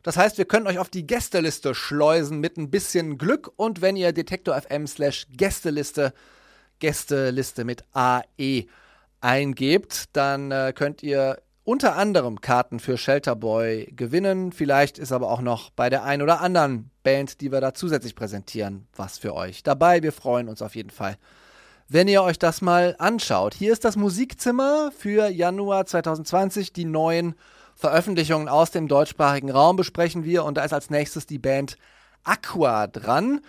Das 0.03 0.17
heißt, 0.17 0.37
wir 0.37 0.47
können 0.47 0.67
euch 0.67 0.81
auf 0.81 0.91
die 0.91 1.07
Gästeliste 1.07 1.73
schleusen 1.77 2.41
mit 2.41 2.57
ein 2.57 2.73
bisschen 2.73 3.17
Glück. 3.17 3.53
Und 3.55 3.81
wenn 3.81 3.95
ihr 3.95 4.13
Detektor 4.13 4.61
FM 4.61 4.89
slash 4.89 5.29
Gästeliste, 5.31 6.13
Gästeliste 6.81 7.65
mit 7.65 7.85
AE 7.93 8.65
eingebt, 9.21 10.07
dann 10.15 10.51
äh, 10.51 10.73
könnt 10.75 11.05
ihr 11.05 11.39
unter 11.65 11.97
anderem 11.97 12.41
Karten 12.43 12.79
für 12.79 12.99
Shelterboy 12.99 13.93
gewinnen. 13.97 14.53
Vielleicht 14.53 14.99
ist 14.99 15.13
aber 15.13 15.31
auch 15.31 15.41
noch 15.41 15.71
bei 15.71 15.89
der 15.89 16.05
ein 16.05 16.21
oder 16.23 16.41
anderen 16.41 16.91
Band, 17.03 17.41
die 17.41 17.51
wir 17.51 17.61
da 17.61 17.75
zusätzlich 17.75 18.15
präsentieren, 18.15 18.87
was 18.95 19.19
für 19.19 19.35
euch 19.35 19.63
dabei. 19.63 20.03
Wir 20.03 20.13
freuen 20.13 20.49
uns 20.49 20.61
auf 20.61 20.77
jeden 20.77 20.91
Fall, 20.91 21.17
wenn 21.89 22.07
ihr 22.07 22.23
euch 22.23 22.39
das 22.39 22.61
mal 22.61 22.95
anschaut. 22.99 23.55
Hier 23.55 23.73
ist 23.73 23.85
das 23.85 23.97
Musikzimmer 23.97 24.93
für 24.97 25.29
Januar 25.29 25.87
2020. 25.87 26.75
Die 26.75 26.85
neuen 26.85 27.35
Veröffentlichungen 27.75 28.49
aus 28.49 28.71
dem 28.71 28.87
deutschsprachigen 28.87 29.51
Raum 29.51 29.77
besprechen 29.77 30.25
wir 30.25 30.45
und 30.45 30.59
da 30.59 30.65
ist 30.65 30.73
als 30.75 30.91
nächstes 30.91 31.27
die 31.27 31.39
Band 31.39 31.79
Aqua 32.25 32.87
dran. 32.87 33.41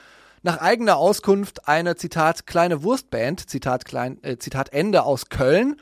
Nach 0.41 0.59
eigener 0.59 0.97
Auskunft 0.97 1.67
eine 1.67 1.95
Zitat 1.95 2.47
kleine 2.47 2.83
Wurstband, 2.83 3.49
Zitat, 3.49 3.83
klein, 3.83 4.23
äh, 4.23 4.37
Zitat 4.37 4.71
Ende 4.71 5.03
aus 5.03 5.29
Köln 5.29 5.75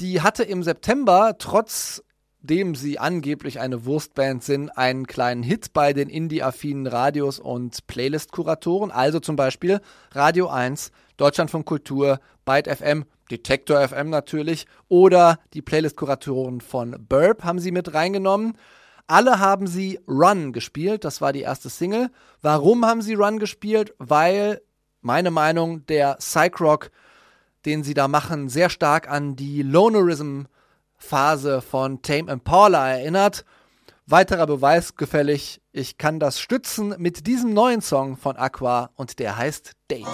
die 0.00 0.20
hatte 0.20 0.42
im 0.42 0.62
September, 0.62 1.36
trotzdem 1.38 2.74
sie 2.74 2.98
angeblich 2.98 3.60
eine 3.60 3.84
Wurstband 3.84 4.42
sind, 4.44 4.70
einen 4.76 5.06
kleinen 5.06 5.42
Hit 5.42 5.72
bei 5.72 5.92
den 5.92 6.08
indie-affinen 6.08 6.86
Radios 6.86 7.38
und 7.38 7.86
Playlist-Kuratoren, 7.86 8.90
also 8.90 9.20
zum 9.20 9.36
Beispiel 9.36 9.80
Radio 10.12 10.48
1, 10.48 10.92
Deutschlandfunk 11.16 11.66
Kultur, 11.66 12.20
Byte 12.44 12.68
FM, 12.68 13.04
Detektor 13.30 13.86
FM 13.86 14.10
natürlich 14.10 14.66
oder 14.88 15.38
die 15.54 15.62
Playlist-Kuratoren 15.62 16.60
von 16.60 16.96
Burp 17.08 17.42
haben 17.42 17.58
sie 17.58 17.72
mit 17.72 17.94
reingenommen. 17.94 18.56
Alle 19.08 19.38
haben 19.38 19.66
sie 19.66 20.00
Run 20.08 20.52
gespielt, 20.52 21.04
das 21.04 21.20
war 21.20 21.32
die 21.32 21.42
erste 21.42 21.70
Single. 21.70 22.10
Warum 22.42 22.84
haben 22.84 23.02
sie 23.02 23.14
Run 23.14 23.38
gespielt? 23.38 23.94
Weil, 23.98 24.60
meine 25.00 25.30
Meinung, 25.30 25.86
der 25.86 26.14
Psych 26.16 26.60
Rock 26.60 26.90
den 27.66 27.82
sie 27.82 27.94
da 27.94 28.08
machen, 28.08 28.48
sehr 28.48 28.70
stark 28.70 29.10
an 29.10 29.36
die 29.36 29.62
Lonerism-Phase 29.62 31.60
von 31.60 32.00
Tame 32.00 32.32
Impala 32.32 32.88
erinnert. 32.88 33.44
Weiterer 34.06 34.46
Beweis 34.46 34.94
gefällig, 34.94 35.60
ich 35.72 35.98
kann 35.98 36.20
das 36.20 36.40
stützen 36.40 36.94
mit 36.98 37.26
diesem 37.26 37.52
neuen 37.52 37.82
Song 37.82 38.16
von 38.16 38.36
Aqua 38.36 38.90
und 38.94 39.18
der 39.18 39.36
heißt 39.36 39.72
Days. 39.90 40.06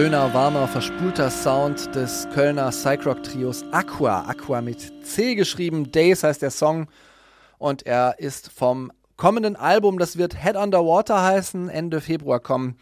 Schöner, 0.00 0.32
warmer, 0.32 0.66
verspulter 0.66 1.28
Sound 1.28 1.94
des 1.94 2.26
Kölner 2.32 2.70
Psychrock-Trios 2.70 3.66
Aqua. 3.70 4.24
Aqua 4.26 4.62
mit 4.62 5.04
C 5.04 5.34
geschrieben. 5.34 5.92
Days 5.92 6.22
heißt 6.22 6.40
der 6.40 6.50
Song. 6.50 6.88
Und 7.58 7.84
er 7.84 8.18
ist 8.18 8.50
vom 8.50 8.90
kommenden 9.18 9.56
Album, 9.56 9.98
das 9.98 10.16
wird 10.16 10.42
Head 10.42 10.56
Underwater 10.56 11.22
heißen, 11.22 11.68
Ende 11.68 12.00
Februar 12.00 12.40
kommen. 12.40 12.78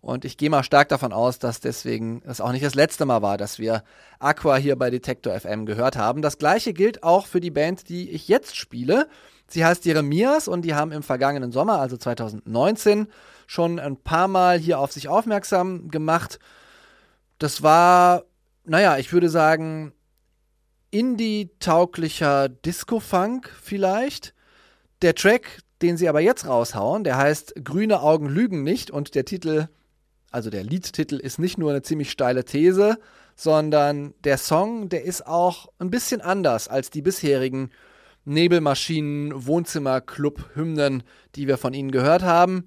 Und 0.00 0.24
ich 0.24 0.38
gehe 0.38 0.50
mal 0.50 0.64
stark 0.64 0.88
davon 0.88 1.12
aus, 1.12 1.38
dass 1.38 1.60
deswegen 1.60 2.20
es 2.26 2.40
auch 2.40 2.50
nicht 2.50 2.64
das 2.64 2.74
letzte 2.74 3.06
Mal 3.06 3.22
war, 3.22 3.36
dass 3.36 3.60
wir 3.60 3.84
Aqua 4.18 4.56
hier 4.56 4.74
bei 4.74 4.90
Detector 4.90 5.38
FM 5.38 5.66
gehört 5.66 5.96
haben. 5.96 6.20
Das 6.20 6.36
gleiche 6.36 6.72
gilt 6.72 7.04
auch 7.04 7.28
für 7.28 7.38
die 7.38 7.52
Band, 7.52 7.88
die 7.88 8.10
ich 8.10 8.26
jetzt 8.26 8.56
spiele. 8.56 9.06
Sie 9.46 9.64
heißt 9.64 9.84
Jeremias 9.84 10.48
und 10.48 10.62
die 10.62 10.74
haben 10.74 10.90
im 10.90 11.04
vergangenen 11.04 11.52
Sommer, 11.52 11.78
also 11.78 11.96
2019, 11.96 13.06
schon 13.46 13.78
ein 13.78 13.96
paar 13.96 14.26
Mal 14.26 14.58
hier 14.58 14.80
auf 14.80 14.90
sich 14.90 15.06
aufmerksam 15.08 15.92
gemacht. 15.92 16.40
Das 17.38 17.62
war, 17.62 18.24
naja, 18.64 18.98
ich 18.98 19.12
würde 19.12 19.28
sagen, 19.28 19.92
indie-tauglicher 20.90 22.48
Disco-Funk 22.48 23.50
vielleicht. 23.62 24.34
Der 25.02 25.14
Track, 25.14 25.60
den 25.82 25.96
sie 25.96 26.08
aber 26.08 26.20
jetzt 26.20 26.46
raushauen, 26.46 27.04
der 27.04 27.18
heißt 27.18 27.54
Grüne 27.62 28.00
Augen 28.00 28.28
lügen 28.28 28.62
nicht 28.62 28.90
und 28.90 29.14
der 29.14 29.26
Titel, 29.26 29.68
also 30.30 30.48
der 30.48 30.64
Liedtitel 30.64 31.16
ist 31.16 31.38
nicht 31.38 31.58
nur 31.58 31.70
eine 31.70 31.82
ziemlich 31.82 32.10
steile 32.10 32.44
These, 32.44 32.98
sondern 33.34 34.14
der 34.24 34.38
Song, 34.38 34.88
der 34.88 35.04
ist 35.04 35.26
auch 35.26 35.68
ein 35.78 35.90
bisschen 35.90 36.22
anders 36.22 36.68
als 36.68 36.88
die 36.88 37.02
bisherigen 37.02 37.70
Nebelmaschinen, 38.24 39.46
Wohnzimmerclub-Hymnen, 39.46 41.02
die 41.34 41.46
wir 41.46 41.58
von 41.58 41.74
ihnen 41.74 41.90
gehört 41.90 42.22
haben. 42.22 42.64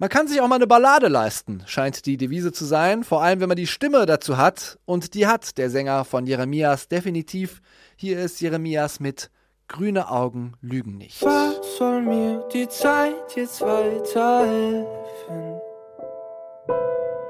Man 0.00 0.08
kann 0.08 0.28
sich 0.28 0.40
auch 0.40 0.46
mal 0.46 0.54
eine 0.54 0.68
Ballade 0.68 1.08
leisten, 1.08 1.64
scheint 1.66 2.06
die 2.06 2.16
Devise 2.16 2.52
zu 2.52 2.64
sein, 2.64 3.02
vor 3.02 3.20
allem 3.20 3.40
wenn 3.40 3.48
man 3.48 3.56
die 3.56 3.66
Stimme 3.66 4.06
dazu 4.06 4.36
hat. 4.36 4.78
Und 4.84 5.14
die 5.14 5.26
hat 5.26 5.58
der 5.58 5.70
Sänger 5.70 6.04
von 6.04 6.24
Jeremias 6.24 6.86
definitiv. 6.86 7.60
Hier 7.96 8.20
ist 8.20 8.40
Jeremias 8.40 9.00
mit 9.00 9.28
Grüne 9.66 10.08
Augen 10.08 10.52
lügen 10.60 10.98
nicht. 10.98 11.20
Was 11.24 11.78
soll 11.78 12.02
mir 12.02 12.46
die 12.52 12.68
Zeit 12.68 13.34
jetzt 13.34 13.60
weiterhelfen? 13.60 14.86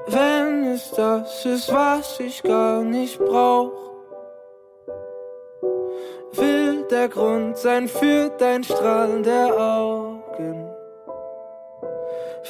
Wenn 0.05 0.65
es 0.65 0.91
das 0.91 1.45
ist, 1.47 1.73
was 1.73 2.19
ich 2.19 2.43
gar 2.43 2.83
nicht 2.83 3.17
brauch, 3.17 3.73
will 6.33 6.85
der 6.91 7.09
Grund 7.09 7.57
sein 7.57 7.87
für 7.87 8.29
dein 8.37 8.63
Strahlen 8.63 9.23
der 9.23 9.59
Augen. 9.59 10.78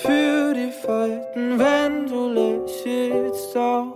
Für 0.01 0.53
die 0.53 0.71
Falten, 0.71 1.59
wenn 1.59 2.07
du 2.07 2.29
lächelst 2.29 3.57
auch. 3.57 3.95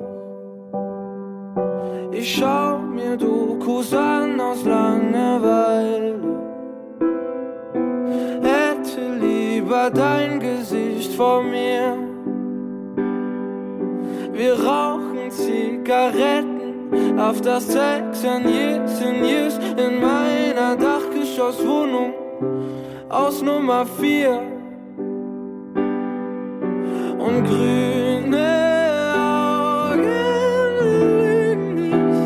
Ich 2.12 2.36
schau 2.36 2.80
mir 2.80 3.16
Dokus 3.16 3.94
an 3.94 4.38
aus 4.42 4.66
Langeweile. 4.66 6.20
Hätte 8.42 9.14
lieber 9.22 9.90
dein 9.92 10.42
Gesicht 10.42 11.14
vor 11.14 11.42
mir. 11.42 11.98
Wir 14.34 14.56
rauchen 14.56 15.32
Zigaretten 15.32 17.18
auf 17.18 17.40
das 17.40 17.66
Sex 17.66 18.26
and 18.26 18.46
Years 18.50 19.02
and 19.02 19.26
Years 19.26 19.58
in 19.78 20.02
meiner 20.02 20.76
Dachgeschosswohnung 20.76 22.14
aus 23.08 23.42
Nummer 23.42 23.86
4 23.86 24.63
und 27.26 27.44
grüne 27.46 28.50
Augen 29.16 30.02
lügen 30.80 31.76
nicht. 31.76 32.24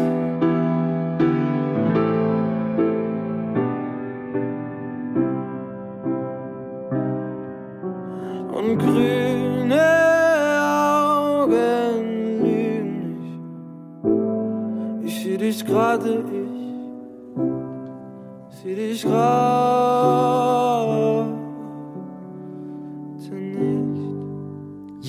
Und 8.57 8.71
grüne 8.79 9.87
Augen 11.13 12.05
lügen 12.43 13.01
nicht. 15.01 15.05
Ich 15.05 15.15
seh 15.23 15.37
dich 15.37 15.59
gerade, 15.63 16.11
ich 18.49 18.55
seh 18.57 18.75
dich 18.75 19.03
gerade 19.03 19.36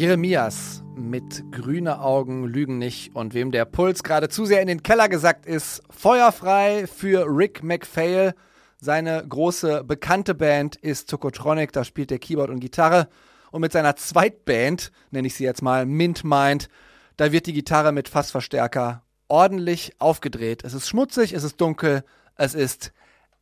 Jeremias 0.09 0.83
mit 0.97 1.53
grüne 1.53 2.01
Augen 2.01 2.45
lügen 2.45 2.79
nicht 2.79 3.15
und 3.15 3.35
wem 3.35 3.51
der 3.51 3.67
Puls 3.67 4.03
gerade 4.03 4.31
zu 4.31 4.47
sehr 4.47 4.63
in 4.63 4.67
den 4.67 4.83
Keller 4.83 5.07
gesackt 5.07 5.45
ist, 5.45 5.83
feuerfrei 5.91 6.87
für 6.87 7.27
Rick 7.29 7.63
McPhail. 7.63 8.33
Seine 8.81 9.23
große 9.29 9.85
bekannte 9.85 10.35
Band 10.35 10.77
ist 10.77 11.11
Tokotronic, 11.11 11.73
da 11.73 11.85
spielt 11.85 12.11
er 12.11 12.19
Keyboard 12.19 12.49
und 12.49 12.61
Gitarre. 12.61 13.11
Und 13.51 13.61
mit 13.61 13.73
seiner 13.73 13.97
Zweitband, 13.97 14.93
nenne 15.11 15.27
ich 15.27 15.35
sie 15.35 15.45
jetzt 15.45 15.61
mal 15.61 15.85
Mint 15.85 16.25
Mind, 16.25 16.71
da 17.19 17.31
wird 17.31 17.45
die 17.45 17.53
Gitarre 17.53 17.93
mit 17.93 18.09
Fassverstärker 18.09 19.03
ordentlich 19.29 19.93
aufgedreht. 19.99 20.65
Es 20.65 20.73
ist 20.73 20.89
schmutzig, 20.89 21.35
es 21.35 21.45
ist 21.45 21.61
dunkel, 21.61 22.03
es 22.35 22.55
ist 22.55 22.95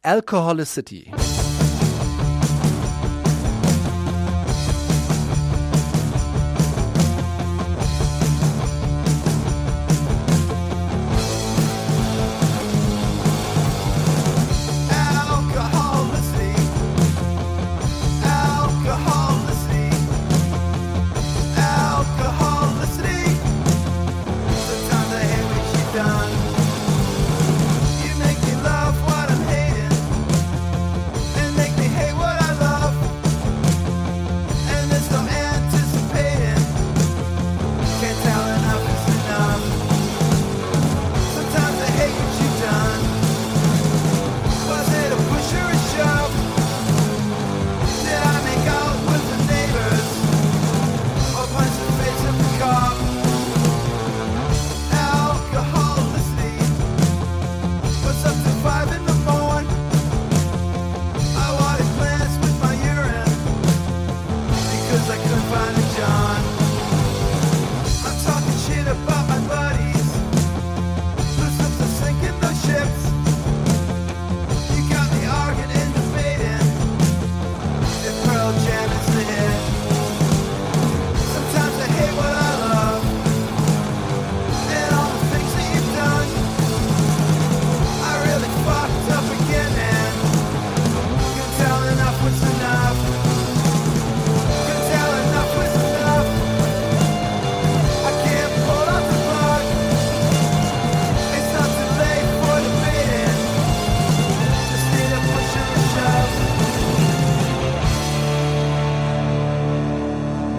Alcoholicity. 0.02 1.12
Mint 1.16 1.45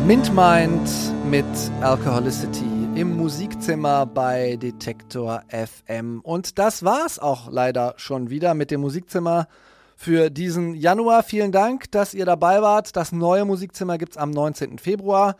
Mind 0.07 0.89
mit 1.29 1.43
Alcoholicity 1.81 2.63
im 2.95 3.17
Musikzimmer 3.17 4.05
bei 4.05 4.55
Detektor 4.55 5.43
FM. 5.49 6.21
Und 6.21 6.57
das 6.57 6.85
war's 6.85 7.19
auch 7.19 7.51
leider 7.51 7.93
schon 7.97 8.29
wieder 8.29 8.53
mit 8.53 8.71
dem 8.71 8.79
Musikzimmer 8.79 9.49
für 9.97 10.29
diesen 10.29 10.75
Januar. 10.75 11.23
Vielen 11.23 11.51
Dank, 11.51 11.91
dass 11.91 12.13
ihr 12.13 12.25
dabei 12.25 12.61
wart. 12.61 12.95
Das 12.95 13.11
neue 13.11 13.43
Musikzimmer 13.43 13.97
gibt's 13.97 14.15
am 14.15 14.31
19. 14.31 14.79
Februar. 14.79 15.35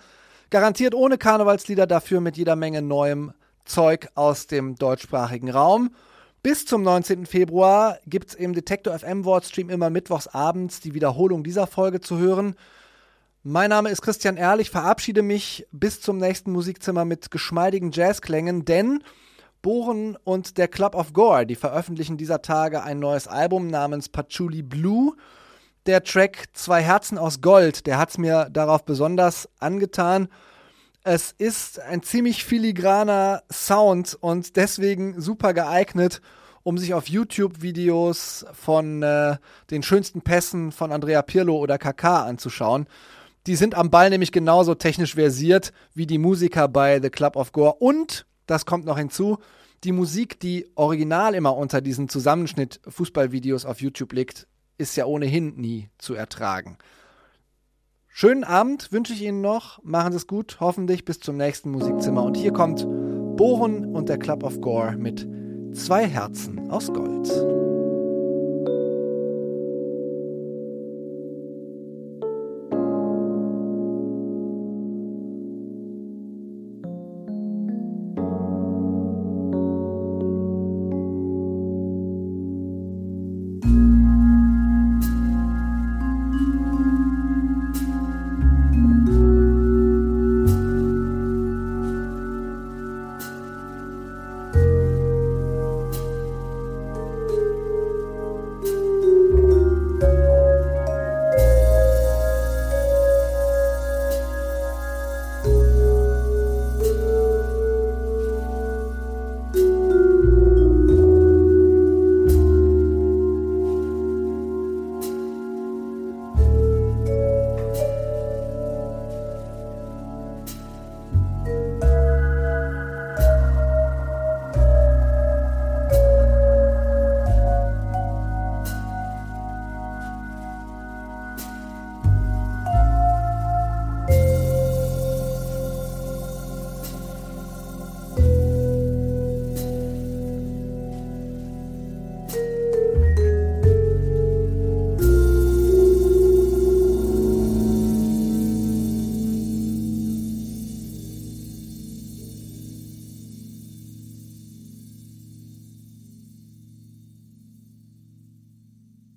Garantiert 0.50 0.94
ohne 0.94 1.18
Karnevalslieder, 1.18 1.88
dafür 1.88 2.20
mit 2.20 2.36
jeder 2.36 2.58
Menge 2.58 2.82
neuem 2.82 3.32
Zeug 3.64 4.10
aus 4.16 4.48
dem 4.48 4.76
deutschsprachigen 4.76 5.50
Raum. 5.50 5.92
Bis 6.44 6.66
zum 6.66 6.82
19. 6.82 7.26
Februar 7.26 8.00
gibt's 8.06 8.34
im 8.34 8.52
Detektor 8.52 9.00
FM 9.00 9.24
Wortstream 9.24 9.70
immer 9.70 9.90
mittwochs 9.90 10.28
abends 10.28 10.82
die 10.82 10.94
Wiederholung 10.94 11.46
dieser 11.46 11.68
Folge 11.68 12.02
zu 12.02 12.18
hören. 12.18 12.58
Mein 13.44 13.70
Name 13.70 13.90
ist 13.90 14.02
Christian 14.02 14.36
Ehrlich, 14.36 14.72
verabschiede 14.72 15.22
mich 15.22 15.68
bis 15.72 16.02
zum 16.02 16.18
nächsten 16.18 16.52
Musikzimmer 16.52 17.06
mit 17.06 17.32
geschmeidigen 17.32 17.92
Jazzklängen, 17.92 18.66
denn 18.66 19.04
Bohren 19.62 20.18
und 20.24 20.58
der 20.58 20.68
Club 20.68 20.96
of 20.96 21.14
Gore, 21.14 21.46
die 21.46 21.56
veröffentlichen 21.56 22.18
dieser 22.18 22.42
Tage 22.42 22.84
ein 22.84 23.00
neues 23.00 23.28
Album 23.28 23.68
namens 23.68 24.10
Patchouli 24.10 24.64
Blue. 24.64 25.14
Der 25.86 26.04
Track 26.04 26.46
Zwei 26.54 26.82
Herzen 26.82 27.18
aus 27.18 27.40
Gold, 27.42 27.86
der 27.86 27.98
hat 27.98 28.10
es 28.10 28.18
mir 28.18 28.50
darauf 28.52 28.84
besonders 28.84 29.48
angetan. 29.60 30.28
Es 31.04 31.32
ist 31.32 31.80
ein 31.80 32.04
ziemlich 32.04 32.44
filigraner 32.44 33.44
Sound 33.52 34.18
und 34.20 34.58
deswegen 34.58 35.22
super 35.22 35.54
geeignet, 35.54 36.22
um 36.64 36.78
sich 36.78 36.94
auf 36.94 37.08
YouTube-Videos 37.08 38.46
von 38.52 39.04
äh, 39.04 39.38
den 39.72 39.84
schönsten 39.84 40.22
Pässen 40.22 40.74
von 40.74 40.92
Andrea 40.92 41.22
Pirlo 41.22 41.56
oder 41.56 41.76
Kaká 41.76 42.26
anzuschauen. 42.26 42.88
Die 43.48 43.56
sind 43.56 43.76
am 43.76 43.90
Ball 43.90 44.10
nämlich 44.10 44.34
genauso 44.34 44.76
technisch 44.76 45.16
versiert 45.16 45.72
wie 45.94 46.06
die 46.06 46.18
Musiker 46.18 46.68
bei 46.68 47.02
The 47.02 47.10
Club 47.10 47.38
of 47.38 47.54
Gore. 47.54 47.76
Und, 47.80 48.28
das 48.46 48.66
kommt 48.66 48.86
noch 48.86 48.98
hinzu, 48.98 49.38
die 49.86 49.94
Musik, 49.94 50.40
die 50.42 50.70
original 50.76 51.34
immer 51.34 51.56
unter 51.56 51.80
diesen 51.80 52.10
Zusammenschnitt 52.10 52.82
Fußballvideos 52.88 53.66
auf 53.66 53.82
YouTube 53.82 54.12
liegt, 54.12 54.48
ist 54.78 54.98
ja 54.98 55.06
ohnehin 55.06 55.56
nie 55.56 55.90
zu 55.98 56.14
ertragen. 56.14 56.78
Schönen 58.10 58.44
Abend 58.44 58.92
wünsche 58.92 59.14
ich 59.14 59.22
Ihnen 59.22 59.42
noch. 59.42 59.82
Machen 59.84 60.12
Sie 60.12 60.18
es 60.18 60.28
gut. 60.28 60.58
Hoffentlich 60.60 61.06
bis 61.06 61.20
zum 61.20 61.38
nächsten 61.38 61.70
Musikzimmer. 61.72 62.24
Und 62.24 62.36
hier 62.36 62.52
kommt 62.52 62.86
Bohren 63.38 63.86
und 63.86 64.10
der 64.10 64.18
Club 64.18 64.44
of 64.44 64.60
Gore 64.60 64.98
mit 64.98 65.26
zwei 65.74 66.06
Herzen 66.08 66.70
aus 66.70 66.92
Gold. 66.92 67.67